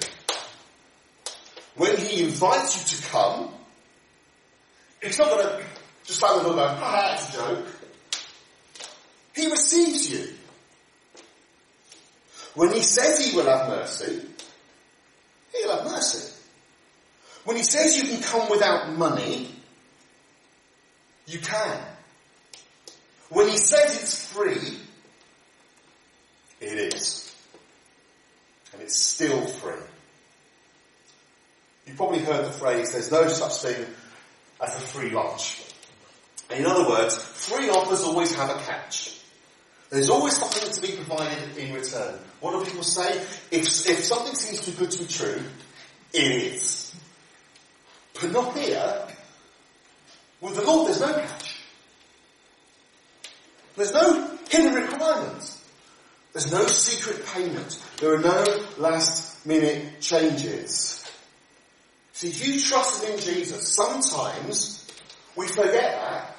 When 1.76 1.98
He 1.98 2.24
invites 2.24 2.92
you 2.92 2.98
to 2.98 3.08
come, 3.10 3.50
He's 5.02 5.18
not 5.18 5.30
going 5.30 5.46
to 5.46 5.63
just 6.06 6.20
stand 6.20 6.42
the 6.42 6.44
going, 6.46 6.60
ah, 6.60 6.76
ha, 6.76 7.13
it's 7.13 7.30
a 7.30 7.38
joke. 7.38 7.68
He 9.36 9.50
receives 9.50 10.12
you. 10.12 10.34
When 12.54 12.72
He 12.74 12.82
says 12.82 13.26
He 13.26 13.36
will 13.36 13.46
have 13.46 13.70
mercy, 13.70 14.22
He'll 15.56 15.76
have 15.78 15.86
mercy. 15.86 16.32
When 17.46 17.58
He 17.58 17.63
says 17.63 17.98
you 17.98 18.08
can 18.08 18.22
come 18.22 18.50
without 18.50 18.94
money, 18.94 19.50
you 21.34 21.39
can. 21.39 21.80
When 23.30 23.50
he 23.50 23.58
says 23.58 24.02
it's 24.02 24.28
free, 24.28 24.78
it 26.62 26.93
is. 26.93 27.36
And 28.74 28.82
it's 28.82 28.96
still 28.96 29.46
free. 29.46 29.82
You've 31.86 31.98
probably 31.98 32.19
heard 32.19 32.46
the 32.46 32.52
phrase, 32.52 32.93
there's 32.93 33.12
no 33.12 33.28
such 33.28 33.62
thing 33.62 33.86
as 34.62 34.76
a 34.76 34.80
free 34.80 35.10
lunch. 35.10 35.63
In 36.50 36.65
other 36.65 36.88
words, 36.88 37.17
free 37.17 37.69
offers 37.69 38.02
always 38.02 38.34
have 38.36 38.50
a 38.50 38.60
catch. 38.62 39.19
There's 39.89 40.10
always 40.10 40.38
something 40.38 40.72
to 40.72 40.82
be 40.82 40.96
provided 40.96 41.58
in 41.58 41.74
return. 41.74 42.19
What 42.39 42.52
do 42.52 42.65
people 42.69 42.84
say? 42.84 43.17
If, 43.52 43.88
if 43.88 44.04
something 44.04 44.36
seems 44.36 44.65
too 44.65 44.72
good 44.72 44.91
to 44.91 45.00
be 45.00 45.06
true, 45.06 45.41
it 46.13 46.32
is. 46.32 46.96
But 48.19 48.32
not 48.32 48.58
here. 48.58 49.08
There's 50.99 51.12
no 51.12 51.19
catch. 51.19 51.60
There's 53.75 53.93
no 53.93 54.38
hidden 54.49 54.73
requirements. 54.73 55.63
There's 56.34 56.51
no 56.51 56.65
secret 56.67 57.25
payment. 57.27 57.84
There 57.97 58.15
are 58.15 58.21
no 58.21 58.65
last 58.77 59.45
minute 59.45 60.01
changes. 60.01 61.06
See, 62.13 62.29
you 62.29 62.60
trusted 62.62 63.10
in 63.10 63.19
Jesus, 63.19 63.67
sometimes 63.75 64.88
we 65.36 65.47
forget 65.47 65.99
that, 65.99 66.36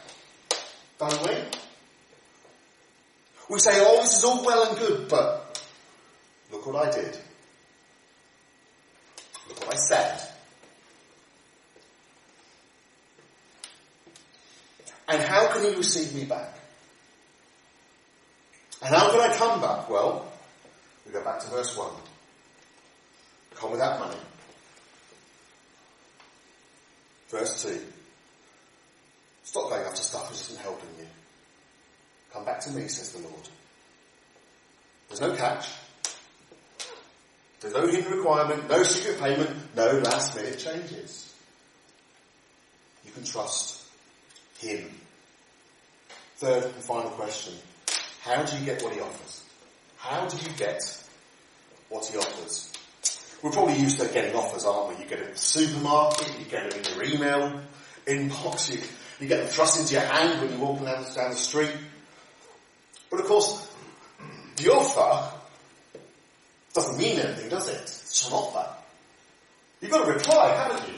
don't 0.98 1.28
we? 1.28 1.34
We 3.50 3.58
say, 3.58 3.72
oh, 3.74 4.00
this 4.02 4.18
is 4.18 4.24
all 4.24 4.44
well 4.44 4.70
and 4.70 4.78
good, 4.78 5.08
but 5.08 5.44
Look 6.54 6.66
what 6.66 6.88
I 6.88 6.90
did. 6.92 7.18
Look 9.48 9.60
what 9.66 9.74
I 9.74 9.76
said. 9.76 10.33
And 15.08 15.22
how 15.22 15.52
can 15.52 15.64
he 15.64 15.76
receive 15.76 16.14
me 16.14 16.24
back? 16.24 16.58
And 18.82 18.94
how 18.94 19.10
can 19.10 19.20
I 19.20 19.34
come 19.36 19.60
back? 19.60 19.88
Well, 19.88 20.30
we 21.06 21.12
go 21.12 21.22
back 21.22 21.40
to 21.40 21.48
verse 21.48 21.76
1. 21.76 21.90
Come 23.54 23.72
without 23.72 24.00
money. 24.00 24.20
Verse 27.28 27.62
2. 27.62 27.80
Stop 29.44 29.70
going 29.70 29.84
after 29.84 30.02
stuff 30.02 30.30
which 30.30 30.40
isn't 30.40 30.60
helping 30.60 30.88
you. 30.98 31.06
Come 32.32 32.44
back 32.44 32.60
to 32.60 32.70
me, 32.70 32.88
says 32.88 33.12
the 33.12 33.20
Lord. 33.20 33.48
There's 35.08 35.20
no 35.20 35.34
catch. 35.36 35.68
There's 37.60 37.74
no 37.74 37.86
hidden 37.86 38.12
requirement, 38.12 38.68
no 38.68 38.82
secret 38.82 39.20
payment, 39.20 39.50
no 39.76 39.98
last 39.98 40.34
minute 40.36 40.58
changes. 40.58 41.32
You 43.04 43.12
can 43.12 43.24
trust 43.24 43.83
Him. 44.58 44.90
Third 46.36 46.64
and 46.64 46.74
final 46.74 47.10
question. 47.10 47.54
How 48.22 48.42
do 48.42 48.56
you 48.56 48.64
get 48.64 48.82
what 48.82 48.92
He 48.92 49.00
offers? 49.00 49.44
How 49.98 50.26
do 50.26 50.36
you 50.36 50.56
get 50.56 50.82
what 51.88 52.04
He 52.06 52.16
offers? 52.18 52.72
We're 53.42 53.50
probably 53.50 53.76
used 53.76 54.00
to 54.00 54.08
getting 54.08 54.34
offers, 54.34 54.64
aren't 54.64 54.96
we? 54.96 55.04
You 55.04 55.10
get 55.10 55.18
it 55.18 55.26
in 55.26 55.32
the 55.32 55.38
supermarket, 55.38 56.38
you 56.38 56.46
get 56.46 56.66
it 56.66 56.76
in 56.76 56.94
your 56.94 57.04
email 57.04 57.60
inbox, 58.06 58.72
you, 58.72 58.80
you 59.20 59.28
get 59.28 59.40
them 59.40 59.48
thrust 59.48 59.80
into 59.80 59.94
your 59.94 60.02
hand 60.02 60.40
when 60.40 60.50
you're 60.50 60.66
walking 60.66 60.84
down, 60.86 61.04
down 61.14 61.30
the 61.30 61.36
street. 61.36 61.70
But 63.10 63.20
of 63.20 63.26
course, 63.26 63.70
the 64.56 64.72
offer 64.72 65.36
doesn't 66.74 66.98
mean 66.98 67.18
anything, 67.18 67.48
does 67.48 67.68
it? 67.68 67.80
It's 67.80 68.26
an 68.28 68.32
offer. 68.32 68.66
You've 69.80 69.90
got 69.90 70.06
to 70.06 70.12
reply, 70.12 70.54
haven't 70.54 70.88
you? 70.88 70.94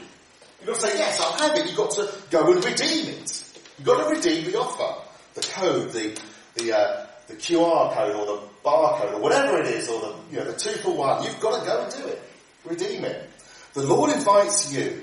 You've 0.61 0.69
got 0.69 0.81
to 0.81 0.81
say, 0.81 0.99
yes, 0.99 1.21
I'll 1.21 1.33
have 1.39 1.59
it. 1.59 1.67
You've 1.67 1.77
got 1.77 1.91
to 1.93 2.13
go 2.31 2.53
and 2.53 2.65
redeem 2.65 3.09
it. 3.09 3.36
You've 3.79 3.87
got 3.87 4.09
to 4.09 4.15
redeem 4.15 4.51
the 4.51 4.59
offer. 4.59 5.03
The 5.35 5.41
code, 5.43 5.93
the, 5.93 6.19
the, 6.55 6.77
uh, 6.77 7.07
the 7.29 7.35
QR 7.35 7.93
code 7.93 8.17
or 8.17 8.27
the 8.27 8.43
barcode 8.65 9.15
or 9.15 9.21
whatever 9.21 9.61
it 9.61 9.67
is, 9.67 9.89
or 9.89 10.01
the, 10.01 10.15
you 10.31 10.39
know, 10.39 10.51
the 10.51 10.57
two 10.57 10.73
for 10.79 10.97
one. 10.97 11.25
You've 11.25 11.41
got 11.41 11.61
to 11.61 11.67
go 11.67 11.83
and 11.83 11.93
do 11.93 12.09
it. 12.09 12.23
Redeem 12.65 13.05
it. 13.05 13.31
The 13.75 13.83
Lord 13.83 14.11
invites 14.11 14.73
you. 14.73 15.03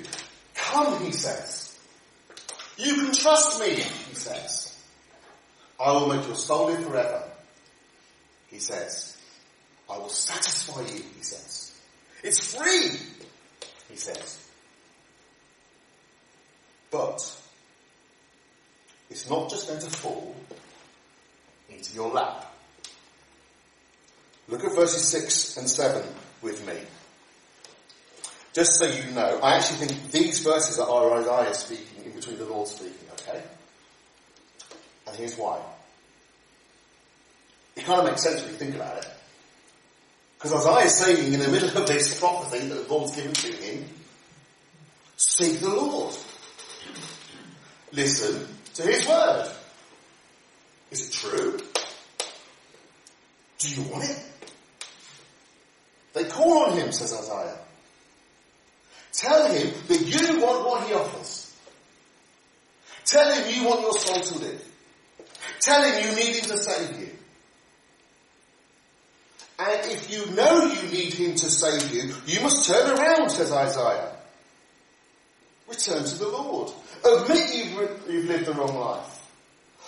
Come, 0.55 1.03
he 1.03 1.11
says. 1.11 1.77
You 2.77 2.95
can 2.95 3.13
trust 3.13 3.59
me, 3.61 3.75
he 3.75 4.15
says. 4.15 4.75
I 5.79 5.91
will 5.91 6.07
make 6.07 6.25
your 6.25 6.35
soul 6.35 6.67
live 6.67 6.83
forever, 6.85 7.23
he 8.47 8.59
says. 8.59 9.17
I 9.89 9.97
will 9.97 10.09
satisfy 10.09 10.81
you, 10.81 11.03
he 11.15 11.21
says. 11.23 11.79
It's 12.23 12.55
free, 12.55 12.97
he 13.89 13.95
says. 13.97 14.49
But 16.89 17.42
it's 19.13 19.29
not 19.29 19.47
just 19.47 19.67
going 19.67 19.79
to 19.79 19.91
fall 19.91 20.35
into 21.69 21.93
your 21.93 22.09
lap. 22.09 22.51
Look 24.47 24.63
at 24.63 24.73
verses 24.73 25.07
6 25.07 25.57
and 25.57 25.69
7 25.69 26.03
with 26.41 26.65
me. 26.65 26.73
Just 28.53 28.79
so 28.79 28.87
you 28.87 29.11
know, 29.11 29.39
I 29.43 29.57
actually 29.57 29.85
think 29.85 30.11
these 30.11 30.39
verses 30.39 30.79
are 30.79 31.19
Isaiah 31.19 31.53
speaking 31.53 32.05
in 32.05 32.11
between 32.13 32.39
the 32.39 32.45
Lord 32.45 32.67
speaking, 32.67 33.07
okay? 33.19 33.43
And 35.05 35.15
here's 35.15 35.37
why. 35.37 35.59
It 37.75 37.85
kind 37.85 37.99
of 37.99 38.07
makes 38.07 38.23
sense 38.23 38.41
when 38.41 38.49
you 38.49 38.57
think 38.57 38.75
about 38.75 38.97
it. 38.97 39.07
Because 40.39 40.65
Isaiah 40.65 40.85
is 40.87 40.97
saying 40.97 41.33
in 41.33 41.39
the 41.39 41.49
middle 41.49 41.69
of 41.69 41.87
this 41.87 42.19
prophecy 42.19 42.67
that 42.67 42.87
the 42.87 42.91
Lord's 42.91 43.15
given 43.15 43.33
to 43.33 43.51
him, 43.51 43.85
seek 45.17 45.59
the 45.59 45.69
Lord. 45.69 46.15
Listen 47.91 48.47
to 48.75 48.81
his 48.83 49.07
word. 49.07 49.51
Is 50.91 51.09
it 51.09 51.13
true? 51.13 51.59
Do 53.59 53.69
you 53.69 53.83
want 53.89 54.03
it? 54.03 54.19
They 56.13 56.25
call 56.25 56.65
on 56.65 56.77
him, 56.77 56.91
says 56.91 57.13
Isaiah. 57.13 57.57
Tell 59.13 59.51
him 59.51 59.73
that 59.87 60.01
you 60.01 60.41
want 60.41 60.65
what 60.65 60.87
he 60.87 60.93
offers. 60.93 61.55
Tell 63.05 63.33
him 63.33 63.53
you 63.53 63.67
want 63.67 63.81
your 63.81 63.93
soul 63.93 64.21
to 64.21 64.39
live. 64.39 64.67
Tell 65.59 65.83
him 65.83 66.05
you 66.05 66.15
need 66.15 66.35
him 66.35 66.49
to 66.49 66.57
save 66.57 66.99
you. 66.99 67.09
And 69.59 69.91
if 69.91 70.11
you 70.11 70.35
know 70.35 70.65
you 70.65 70.89
need 70.89 71.13
him 71.13 71.35
to 71.35 71.45
save 71.45 71.93
you, 71.93 72.15
you 72.25 72.41
must 72.41 72.67
turn 72.67 72.97
around, 72.97 73.29
says 73.29 73.51
Isaiah. 73.51 74.12
Return 75.73 76.03
to 76.03 76.15
the 76.19 76.27
Lord. 76.27 76.71
Admit 77.03 77.55
you've, 77.55 78.03
you've 78.07 78.25
lived 78.25 78.45
the 78.45 78.53
wrong 78.53 78.75
life. 78.75 79.27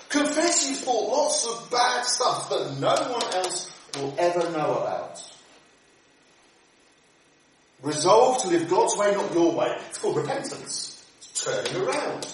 Confess 0.10 0.67
you've 0.67 0.80
thought 0.80 1.12
lots 1.12 1.45
of 1.45 1.69
bad 1.69 2.04
stuff 2.06 2.50
that 2.50 2.80
no 2.80 2.95
one 3.12 3.36
else 3.36 3.71
will 3.95 4.15
ever 4.17 4.50
know 4.50 4.80
about. 4.80 5.21
Resolve 7.84 8.41
to 8.41 8.48
live 8.48 8.67
God's 8.67 8.98
way, 8.98 9.12
not 9.12 9.32
your 9.32 9.54
way. 9.54 9.78
It's 9.89 10.00
called 10.00 10.17
repentance. 10.17 11.06
It's 11.19 11.43
turning 11.45 11.76
around. 11.84 12.34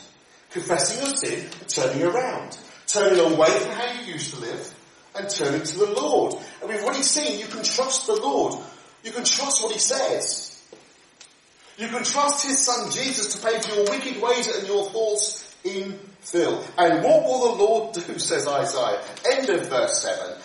Confessing 0.51 1.05
your 1.05 1.15
sin, 1.17 1.49
turning 1.67 2.03
around. 2.03 2.57
Turning 2.87 3.19
away 3.19 3.49
from 3.49 3.71
how 3.71 4.01
you 4.01 4.13
used 4.13 4.33
to 4.33 4.39
live 4.39 4.75
and 5.15 5.29
turning 5.29 5.63
to 5.63 5.77
the 5.77 5.91
Lord. 5.91 6.35
And 6.61 6.69
we've 6.69 6.83
already 6.83 7.03
seen 7.03 7.39
you 7.39 7.47
can 7.47 7.63
trust 7.63 8.07
the 8.07 8.15
Lord. 8.15 8.63
You 9.03 9.11
can 9.11 9.25
trust 9.25 9.61
what 9.61 9.73
He 9.73 9.79
says. 9.79 10.50
You 11.81 11.87
can 11.87 12.03
trust 12.03 12.45
His 12.45 12.63
Son 12.63 12.91
Jesus 12.91 13.33
to 13.33 13.45
pay 13.45 13.59
for 13.59 13.75
your 13.75 13.85
wicked 13.89 14.21
ways 14.21 14.47
and 14.55 14.67
your 14.67 14.85
thoughts 14.91 15.55
in 15.63 15.97
full. 16.19 16.63
And 16.77 17.03
what 17.03 17.23
will 17.23 17.55
the 17.55 17.63
Lord 17.63 17.93
do, 17.95 18.01
says 18.19 18.47
Isaiah? 18.47 19.01
End 19.31 19.49
of 19.49 19.67
verse 19.67 20.03
7. 20.03 20.37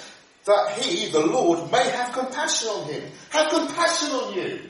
That 0.46 0.78
He, 0.78 1.10
the 1.10 1.20
Lord, 1.26 1.70
may 1.70 1.88
have 1.90 2.12
compassion 2.12 2.68
on 2.68 2.90
him. 2.90 3.02
Have 3.30 3.50
compassion 3.50 4.10
on 4.12 4.34
you 4.34 4.60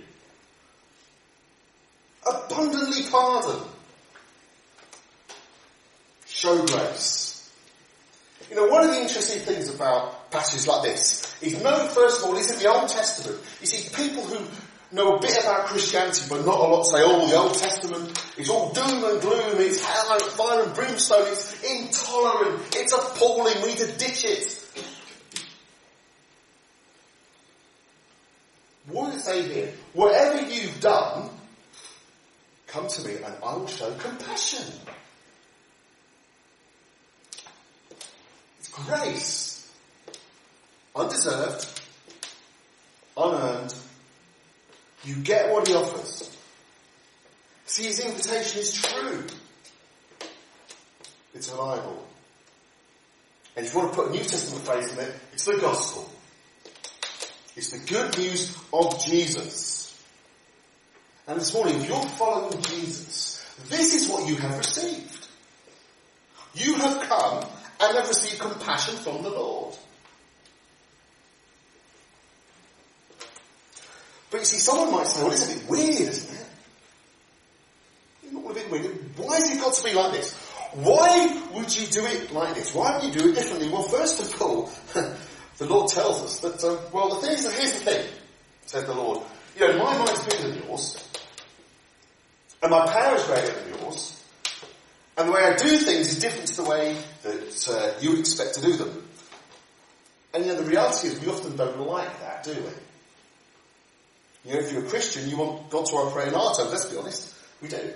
abundantly 2.26 3.02
pardon. 3.11 3.61
Show 6.26 6.66
grace. 6.66 7.50
You 8.50 8.57
know, 8.57 8.66
one 8.66 8.85
of 8.85 8.90
the 8.90 9.00
interesting 9.00 9.40
things 9.40 9.72
about 9.72 10.31
passages 10.31 10.66
like 10.68 10.83
this 10.83 11.37
is 11.42 11.62
know, 11.62 11.88
first 11.88 12.22
of 12.22 12.29
all, 12.29 12.37
it's 12.37 12.52
in 12.52 12.59
the 12.59 12.68
Old 12.68 12.88
Testament. 12.88 13.40
You 13.61 13.66
see, 13.66 13.88
people 13.94 14.22
who 14.22 14.44
know 14.92 15.16
a 15.16 15.20
bit 15.20 15.38
about 15.40 15.66
Christianity 15.66 16.22
but 16.29 16.44
not 16.44 16.55
a 16.59 16.62
lot 16.62 16.85
say, 16.85 16.99
oh, 16.99 17.27
the 17.29 17.37
Old 17.37 17.55
Testament 17.55 18.22
is 18.38 18.49
all 18.49 18.72
doom 18.72 19.05
and 19.05 19.20
gloom, 19.20 19.61
it's 19.61 19.85
hell 19.85 20.12
and 20.12 20.22
fire 20.22 20.62
and 20.62 20.75
brimstone, 20.75 21.27
it's 21.27 21.62
intolerant, 21.62 22.62
it's 22.77 22.92
appalling, 22.92 23.55
we 23.62 23.68
need 23.68 23.79
to 23.79 23.92
ditch 23.92 24.25
it. 24.25 24.62
What 28.88 29.11
does 29.11 29.16
it 29.16 29.25
say 29.25 29.42
here? 29.42 29.72
Whatever 29.94 30.42
you've 30.49 30.81
done, 30.81 31.31
Come 32.66 32.88
to 32.88 33.09
me 33.09 33.14
and 33.16 33.35
I 33.42 33.57
will 33.57 33.66
show 33.66 33.90
compassion. 33.94 34.66
It's 38.59 38.68
grace. 38.68 39.72
Undeserved. 40.94 41.81
Unearned. 43.16 43.75
You 45.07 45.14
get 45.16 45.53
what 45.53 45.69
he 45.69 45.75
offers. 45.75 46.37
See, 47.66 47.85
his 47.85 48.01
invitation 48.01 48.61
is 48.61 48.83
true. 48.83 49.25
It's 51.33 51.51
reliable. 51.51 52.05
And 53.57 53.64
if 53.64 53.73
you 53.73 53.79
want 53.79 53.92
to 53.92 53.97
put 53.97 54.09
a 54.09 54.11
New 54.11 54.25
Testament 54.25 54.64
phrase 54.64 54.92
in 54.92 54.99
it, 54.99 55.14
it's 55.33 55.45
the 55.45 55.59
gospel. 55.59 56.11
It's 57.55 57.71
the 57.71 57.79
good 57.79 58.19
news 58.19 58.57
of 58.73 59.05
Jesus. 59.05 60.03
And 61.29 61.40
this 61.40 61.55
morning, 61.55 61.77
if 61.77 61.88
you're 61.88 62.03
following 62.03 62.61
Jesus, 62.62 63.45
this 63.69 63.95
is 63.95 64.09
what 64.11 64.29
you 64.29 64.37
have 64.37 64.59
received. 64.59 65.29
You 66.55 66.75
have 66.75 67.01
come 67.09 67.45
and 67.81 67.97
have 67.97 68.09
received 68.09 68.40
compassion 68.40 68.97
from 68.97 69.23
the 69.23 69.31
Lord. 69.31 69.77
But 74.31 74.41
you 74.41 74.47
see, 74.47 74.59
someone 74.59 74.93
might 74.93 75.07
say, 75.07 75.23
well, 75.23 75.33
it's 75.33 75.53
a 75.53 75.59
bit 75.59 75.69
weird, 75.69 76.01
isn't 76.01 76.37
it? 76.37 76.47
Not 78.33 78.51
a 78.51 78.55
bit 78.55 78.71
weird. 78.71 79.17
Why 79.17 79.37
has 79.37 79.51
it 79.51 79.61
got 79.61 79.75
to 79.75 79.85
be 79.85 79.95
like 79.95 80.12
this? 80.12 80.35
Why 80.73 81.43
would 81.55 81.75
you 81.77 81.87
do 81.87 82.05
it 82.05 82.33
like 82.33 82.55
this? 82.55 82.75
Why 82.75 82.97
would 82.97 83.05
you 83.05 83.21
do 83.21 83.31
it 83.31 83.35
differently? 83.37 83.69
Well, 83.69 83.85
first 83.85 84.21
of 84.21 84.43
all, 84.43 84.71
the 85.59 85.67
Lord 85.67 85.91
tells 85.91 86.23
us 86.23 86.41
that, 86.41 86.62
uh, 86.65 86.79
well, 86.93 87.09
the 87.15 87.27
thing 87.27 87.33
is, 87.33 87.57
here's 87.57 87.73
the 87.73 87.91
thing, 87.91 88.07
said 88.67 88.87
the 88.87 88.95
Lord. 88.95 89.23
You 89.59 89.69
know, 89.69 89.79
my 89.79 89.97
mind's 89.97 90.25
bigger 90.25 90.49
than 90.49 90.62
yours. 90.65 91.03
And 92.62 92.71
my 92.71 92.87
power 92.87 93.17
is 93.17 93.25
greater 93.25 93.53
than 93.53 93.81
yours. 93.81 94.23
And 95.17 95.29
the 95.29 95.33
way 95.33 95.45
I 95.45 95.57
do 95.57 95.79
things 95.79 96.12
is 96.12 96.19
different 96.19 96.49
to 96.49 96.57
the 96.57 96.69
way 96.69 96.97
that 97.23 97.69
uh, 97.71 98.01
you 98.01 98.19
expect 98.19 98.57
to 98.57 98.61
do 98.61 98.77
them. 98.77 99.09
And 100.35 100.45
you 100.45 100.53
know, 100.53 100.61
the 100.61 100.69
reality 100.69 101.09
is 101.09 101.21
we 101.21 101.29
often 101.29 101.57
don't 101.57 101.81
like 101.81 102.21
that, 102.21 102.43
do 102.43 102.53
we? 102.53 102.71
You 104.47 104.55
know, 104.55 104.61
if 104.61 104.73
you're 104.73 104.85
a 104.85 104.89
Christian, 104.89 105.29
you 105.29 105.37
want 105.37 105.71
God 105.71 105.87
to 105.87 106.11
pray 106.13 106.29
in 106.29 106.35
our 106.35 106.55
terms. 106.55 106.71
Let's 106.71 106.85
be 106.85 106.97
honest. 106.97 107.35
We 107.61 107.69
do. 107.69 107.93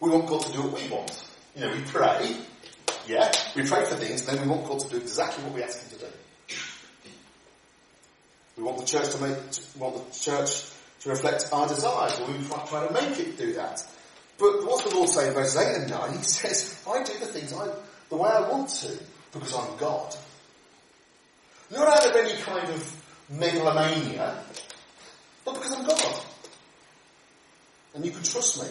We 0.00 0.10
want 0.10 0.26
God 0.26 0.42
to 0.42 0.52
do 0.52 0.62
what 0.62 0.82
we 0.82 0.88
want. 0.88 1.24
You 1.54 1.62
know, 1.62 1.72
we 1.72 1.80
pray. 1.82 2.36
Yeah, 3.06 3.30
we 3.54 3.62
pray 3.62 3.84
for 3.84 3.94
things, 3.94 4.26
and 4.28 4.38
then 4.38 4.48
we 4.48 4.54
want 4.54 4.66
God 4.66 4.80
to 4.80 4.88
do 4.88 4.96
exactly 4.96 5.44
what 5.44 5.54
we 5.54 5.62
ask 5.62 5.82
Him 5.82 5.98
to 5.98 6.04
do. 6.04 6.10
We 8.56 8.62
want 8.64 8.78
the 8.78 8.84
church 8.84 9.12
to 9.12 9.22
make, 9.22 9.36
we 9.74 9.80
want 9.80 10.12
the 10.12 10.18
church 10.18 10.70
to 11.00 11.08
reflect 11.08 11.48
our 11.52 11.68
desires, 11.68 12.18
or 12.20 12.26
we 12.26 12.44
try, 12.46 12.86
to 12.86 12.92
make 12.92 13.18
it 13.18 13.38
do 13.38 13.52
that. 13.54 13.84
But 14.38 14.64
what's 14.64 14.84
the 14.84 14.94
Lord 14.94 15.08
say 15.08 15.28
in 15.28 15.34
verses 15.34 15.56
8 15.56 15.76
and 15.82 15.90
9? 15.90 16.12
He 16.16 16.22
says, 16.22 16.82
I 16.88 17.02
do 17.02 17.12
the 17.18 17.26
things 17.26 17.52
I, 17.52 17.68
the 18.08 18.16
way 18.16 18.28
I 18.28 18.48
want 18.48 18.68
to, 18.68 18.98
because 19.32 19.54
I'm 19.54 19.76
God. 19.78 20.14
Not 21.70 21.88
out 21.88 22.10
of 22.10 22.16
any 22.16 22.40
kind 22.42 22.68
of 22.68 23.02
megalomania, 23.30 24.44
but 25.44 25.54
because 25.54 25.72
I'm 25.72 25.86
God. 25.86 26.20
And 27.94 28.04
you 28.04 28.10
can 28.10 28.22
trust 28.22 28.62
me. 28.62 28.68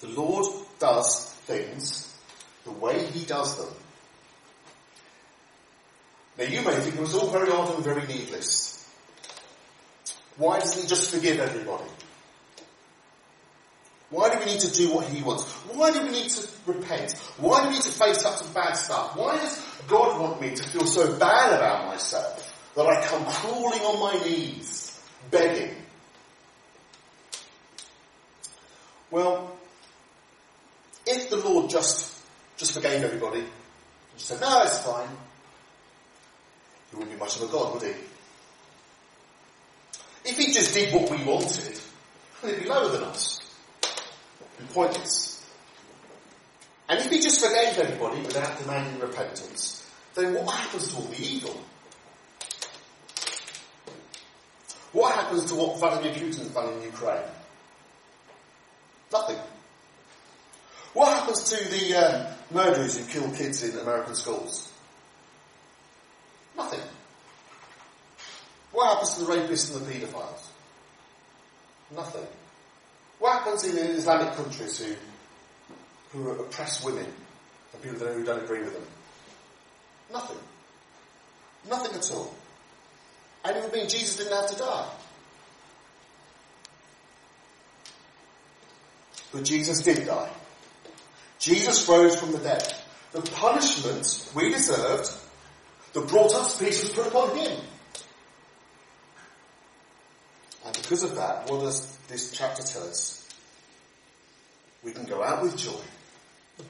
The 0.00 0.08
Lord 0.08 0.46
does 0.78 1.32
things 1.46 2.14
the 2.64 2.70
way 2.72 3.04
He 3.06 3.24
does 3.24 3.56
them. 3.56 3.74
Now 6.38 6.44
you 6.44 6.62
may 6.62 6.74
think 6.74 6.96
it 6.96 7.00
was 7.00 7.14
all 7.14 7.30
very 7.30 7.50
odd 7.50 7.74
and 7.74 7.84
very 7.84 8.06
needless. 8.06 8.88
Why 10.36 10.58
doesn't 10.58 10.82
He 10.82 10.88
just 10.88 11.10
forgive 11.10 11.40
everybody? 11.40 11.84
Why 14.10 14.32
do 14.32 14.38
we 14.38 14.44
need 14.44 14.60
to 14.60 14.72
do 14.72 14.94
what 14.94 15.06
He 15.08 15.22
wants? 15.22 15.44
Why 15.72 15.92
do 15.92 16.02
we 16.02 16.10
need 16.10 16.30
to 16.30 16.48
repent? 16.66 17.12
Why 17.38 17.62
do 17.62 17.68
we 17.68 17.74
need 17.74 17.82
to 17.82 17.90
face 17.90 18.24
up 18.24 18.38
to 18.38 18.48
bad 18.54 18.74
stuff? 18.74 19.16
Why 19.16 19.36
does 19.36 19.60
God 19.88 20.20
want 20.20 20.40
me 20.40 20.54
to 20.54 20.62
feel 20.62 20.86
so 20.86 21.18
bad 21.18 21.54
about 21.54 21.88
myself 21.88 22.45
that 22.76 22.86
I 22.86 23.04
come 23.06 23.24
crawling 23.24 23.80
on 23.80 24.00
my 24.00 24.24
knees, 24.24 25.00
begging? 25.30 25.74
Well, 29.10 29.56
if 31.06 31.30
the 31.30 31.36
Lord 31.36 31.70
just, 31.70 32.20
just 32.58 32.72
forgave 32.72 33.02
everybody, 33.02 33.40
and 33.40 33.48
just 34.16 34.28
said, 34.28 34.40
no, 34.40 34.62
it's 34.62 34.78
fine, 34.78 35.08
he 36.90 36.96
wouldn't 36.96 37.14
be 37.14 37.18
much 37.18 37.36
of 37.36 37.48
a 37.48 37.52
God, 37.52 37.74
would 37.74 37.82
he? 37.82 37.94
If 40.26 40.38
he 40.38 40.52
just 40.52 40.74
did 40.74 40.92
what 40.92 41.10
we 41.10 41.24
wanted, 41.24 41.80
he'd 42.44 42.62
be 42.62 42.68
lower 42.68 42.88
than 42.90 43.04
us. 43.04 43.40
And 44.58 44.68
pointless. 44.70 45.46
And 46.88 46.98
if 47.00 47.10
he 47.10 47.20
just 47.20 47.40
forgave 47.40 47.78
everybody 47.78 48.20
without 48.20 48.58
demanding 48.58 49.00
repentance, 49.00 49.88
then 50.14 50.34
what 50.34 50.54
happens 50.54 50.88
to 50.88 50.96
all 50.96 51.02
the 51.02 51.22
evil? 51.22 51.60
What 54.96 55.14
happens 55.14 55.44
to 55.50 55.54
what 55.56 55.78
Vladimir 55.78 56.10
Putin 56.14 56.38
has 56.38 56.48
done 56.48 56.72
in 56.72 56.82
Ukraine? 56.84 57.20
Nothing. 59.12 59.36
What 60.94 61.18
happens 61.18 61.42
to 61.50 61.68
the 61.68 61.98
uh, 61.98 62.32
murderers 62.50 62.96
who 62.96 63.04
kill 63.04 63.30
kids 63.32 63.62
in 63.62 63.78
American 63.78 64.14
schools? 64.14 64.72
Nothing. 66.56 66.80
What 68.72 68.94
happens 68.94 69.16
to 69.16 69.24
the 69.24 69.32
rapists 69.32 69.76
and 69.76 69.84
the 69.84 69.92
paedophiles? 69.92 70.46
Nothing. 71.94 72.26
What 73.18 73.40
happens 73.40 73.64
in 73.66 73.76
Islamic 73.76 74.32
countries 74.32 74.78
who, 74.78 74.94
who 76.18 76.30
oppress 76.40 76.82
women 76.82 77.04
and 77.74 77.82
people 77.82 77.98
who 77.98 78.24
don't 78.24 78.42
agree 78.42 78.60
with 78.60 78.72
them? 78.72 78.86
Nothing. 80.10 80.38
Nothing 81.68 81.98
at 81.98 82.10
all. 82.12 82.34
And 83.46 83.56
it 83.56 83.62
would 83.62 83.72
mean 83.72 83.88
Jesus 83.88 84.16
didn't 84.16 84.32
have 84.32 84.50
to 84.50 84.58
die. 84.58 84.88
But 89.32 89.44
Jesus 89.44 89.82
did 89.82 90.04
die. 90.04 90.30
Jesus 91.38 91.88
rose 91.88 92.18
from 92.18 92.32
the 92.32 92.38
dead. 92.38 92.74
The 93.12 93.22
punishment 93.22 94.32
we 94.34 94.50
deserved 94.50 95.10
that 95.92 96.08
brought 96.08 96.34
us 96.34 96.58
peace 96.58 96.82
was 96.82 96.92
put 96.92 97.06
upon 97.06 97.36
him. 97.36 97.60
And 100.64 100.74
because 100.74 101.04
of 101.04 101.14
that, 101.14 101.48
what 101.48 101.60
does 101.60 101.96
this 102.08 102.32
chapter 102.32 102.64
tell 102.64 102.82
us? 102.82 103.28
We 104.82 104.90
can 104.90 105.04
go 105.04 105.22
out 105.22 105.42
with 105.42 105.56
joy. 105.56 106.64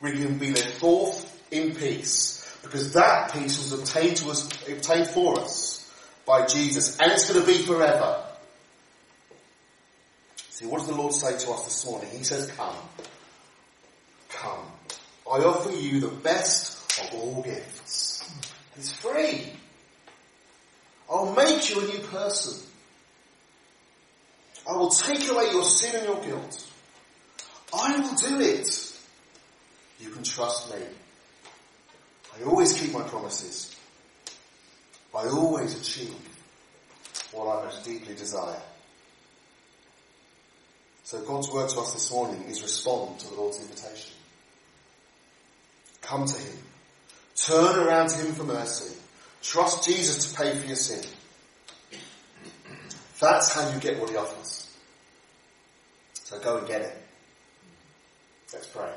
We 0.00 0.10
can 0.12 0.38
be 0.38 0.52
led 0.52 0.72
forth 0.72 1.46
in 1.52 1.76
peace. 1.76 2.37
Because 2.68 2.92
that 2.92 3.32
peace 3.32 3.56
was 3.56 3.72
obtained 3.72 4.18
to 4.18 4.28
us, 4.28 4.46
obtained 4.68 5.08
for 5.08 5.40
us 5.40 5.90
by 6.26 6.44
Jesus. 6.44 6.98
And 7.00 7.10
it's 7.10 7.32
going 7.32 7.40
to 7.40 7.46
be 7.46 7.62
forever. 7.64 8.22
See, 10.50 10.66
what 10.66 10.80
does 10.80 10.88
the 10.88 10.94
Lord 10.94 11.14
say 11.14 11.38
to 11.38 11.50
us 11.52 11.64
this 11.64 11.86
morning? 11.86 12.10
He 12.10 12.24
says, 12.24 12.50
come. 12.50 12.76
Come. 14.28 14.66
I 15.30 15.38
offer 15.38 15.70
you 15.70 16.00
the 16.00 16.08
best 16.08 17.00
of 17.00 17.14
all 17.14 17.42
gifts. 17.42 18.30
It's 18.76 18.92
free. 18.92 19.50
I'll 21.10 21.34
make 21.34 21.70
you 21.70 21.80
a 21.80 21.84
new 21.86 22.00
person. 22.00 22.66
I 24.68 24.76
will 24.76 24.90
take 24.90 25.26
away 25.30 25.44
your 25.52 25.64
sin 25.64 25.96
and 25.96 26.04
your 26.04 26.22
guilt. 26.22 26.66
I 27.72 27.98
will 27.98 28.14
do 28.14 28.40
it. 28.40 28.98
You 30.00 30.10
can 30.10 30.22
trust 30.22 30.70
me. 30.74 30.82
I 32.38 32.44
always 32.44 32.78
keep 32.78 32.92
my 32.92 33.02
promises. 33.02 33.74
I 35.14 35.26
always 35.28 35.78
achieve 35.80 36.14
what 37.32 37.58
I 37.58 37.64
most 37.64 37.84
deeply 37.84 38.14
desire. 38.14 38.60
So 41.04 41.20
God's 41.22 41.50
word 41.50 41.68
to 41.70 41.80
us 41.80 41.94
this 41.94 42.12
morning 42.12 42.44
is 42.48 42.62
respond 42.62 43.18
to 43.20 43.28
the 43.28 43.34
Lord's 43.34 43.60
invitation. 43.60 44.12
Come 46.02 46.26
to 46.26 46.38
Him. 46.38 46.58
Turn 47.34 47.78
around 47.78 48.10
to 48.10 48.16
Him 48.16 48.34
for 48.34 48.44
mercy. 48.44 48.94
Trust 49.42 49.84
Jesus 49.84 50.30
to 50.30 50.38
pay 50.38 50.56
for 50.56 50.66
your 50.66 50.76
sin. 50.76 51.08
That's 53.20 53.52
how 53.52 53.70
you 53.72 53.80
get 53.80 53.98
what 53.98 54.10
He 54.10 54.16
offers. 54.16 54.76
So 56.14 56.38
go 56.40 56.58
and 56.58 56.68
get 56.68 56.82
it. 56.82 56.96
Let's 58.52 58.66
pray. 58.66 58.92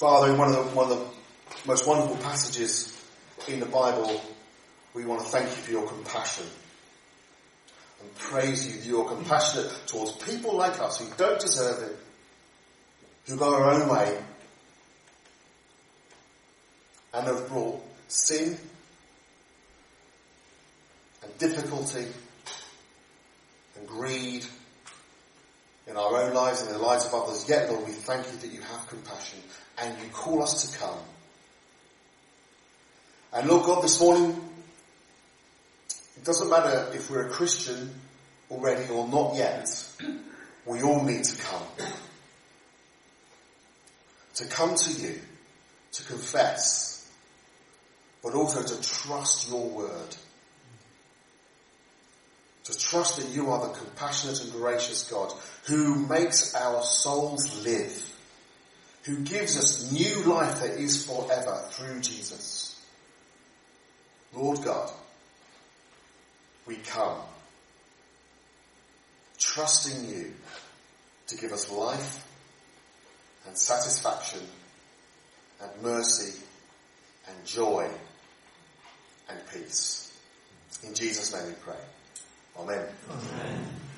Father, 0.00 0.32
in 0.32 0.38
one 0.38 0.48
of 0.48 0.54
the, 0.54 0.62
one 0.74 0.90
of 0.90 0.98
the 0.98 1.68
most 1.68 1.86
wonderful 1.86 2.16
passages 2.16 2.98
in 3.48 3.60
the 3.60 3.66
Bible, 3.66 4.18
we 4.94 5.04
want 5.04 5.20
to 5.20 5.26
thank 5.28 5.44
you 5.44 5.56
for 5.56 5.70
your 5.72 5.86
compassion 5.86 6.46
and 8.00 8.14
praise 8.14 8.66
you 8.66 8.80
that 8.80 8.86
you're 8.86 9.04
compassionate 9.04 9.70
towards 9.86 10.12
people 10.12 10.56
like 10.56 10.80
us 10.80 11.00
who 11.00 11.16
don't 11.18 11.38
deserve 11.38 11.82
it, 11.82 11.98
who 13.26 13.36
go 13.36 13.54
our 13.54 13.72
own 13.72 13.90
way, 13.90 14.18
and 17.12 17.26
have 17.26 17.46
brought 17.50 17.84
sin 18.08 18.56
and 21.22 21.36
difficulty 21.36 22.06
and 23.76 23.86
greed 23.86 24.46
in 25.90 25.96
our 25.96 26.22
own 26.22 26.32
lives 26.32 26.60
and 26.62 26.70
in 26.70 26.76
the 26.76 26.82
lives 26.82 27.04
of 27.06 27.14
others. 27.14 27.48
Yet, 27.48 27.68
Lord, 27.68 27.84
we 27.84 27.92
thank 27.92 28.24
you 28.26 28.38
that 28.38 28.52
you 28.52 28.60
have 28.60 28.86
compassion 28.86 29.40
and 29.78 29.98
you 30.00 30.08
call 30.10 30.42
us 30.42 30.70
to 30.70 30.78
come. 30.78 30.98
And 33.32 33.48
Lord 33.48 33.66
God, 33.66 33.82
this 33.82 34.00
morning, 34.00 34.40
it 36.16 36.24
doesn't 36.24 36.48
matter 36.48 36.90
if 36.94 37.10
we're 37.10 37.26
a 37.26 37.30
Christian 37.30 37.90
already 38.50 38.88
or 38.92 39.08
not 39.08 39.34
yet, 39.36 39.68
we 40.66 40.82
all 40.82 41.02
need 41.02 41.24
to 41.24 41.42
come. 41.42 41.62
To 44.36 44.46
come 44.46 44.74
to 44.74 44.92
you, 44.92 45.20
to 45.92 46.04
confess, 46.04 47.12
but 48.22 48.32
also 48.32 48.62
to 48.62 48.80
trust 48.80 49.50
your 49.50 49.68
word. 49.68 50.16
To 52.70 52.78
trust 52.78 53.16
that 53.16 53.28
you 53.34 53.50
are 53.50 53.66
the 53.66 53.74
compassionate 53.74 54.44
and 54.44 54.52
gracious 54.52 55.10
God 55.10 55.32
who 55.64 56.06
makes 56.06 56.54
our 56.54 56.82
souls 56.82 57.64
live, 57.64 58.16
who 59.02 59.18
gives 59.20 59.56
us 59.56 59.90
new 59.90 60.22
life 60.32 60.60
that 60.60 60.78
is 60.78 61.04
forever 61.04 61.64
through 61.70 62.00
Jesus. 62.00 62.80
Lord 64.32 64.62
God, 64.62 64.88
we 66.66 66.76
come 66.76 67.18
trusting 69.38 70.08
you 70.08 70.32
to 71.26 71.36
give 71.36 71.50
us 71.50 71.72
life 71.72 72.24
and 73.48 73.56
satisfaction 73.56 74.46
and 75.60 75.82
mercy 75.82 76.38
and 77.26 77.46
joy 77.46 77.90
and 79.28 79.38
peace. 79.52 80.16
In 80.86 80.94
Jesus' 80.94 81.34
name 81.34 81.46
we 81.46 81.54
pray. 81.54 81.80
Amen. 82.58 82.86
Amen. 83.10 83.80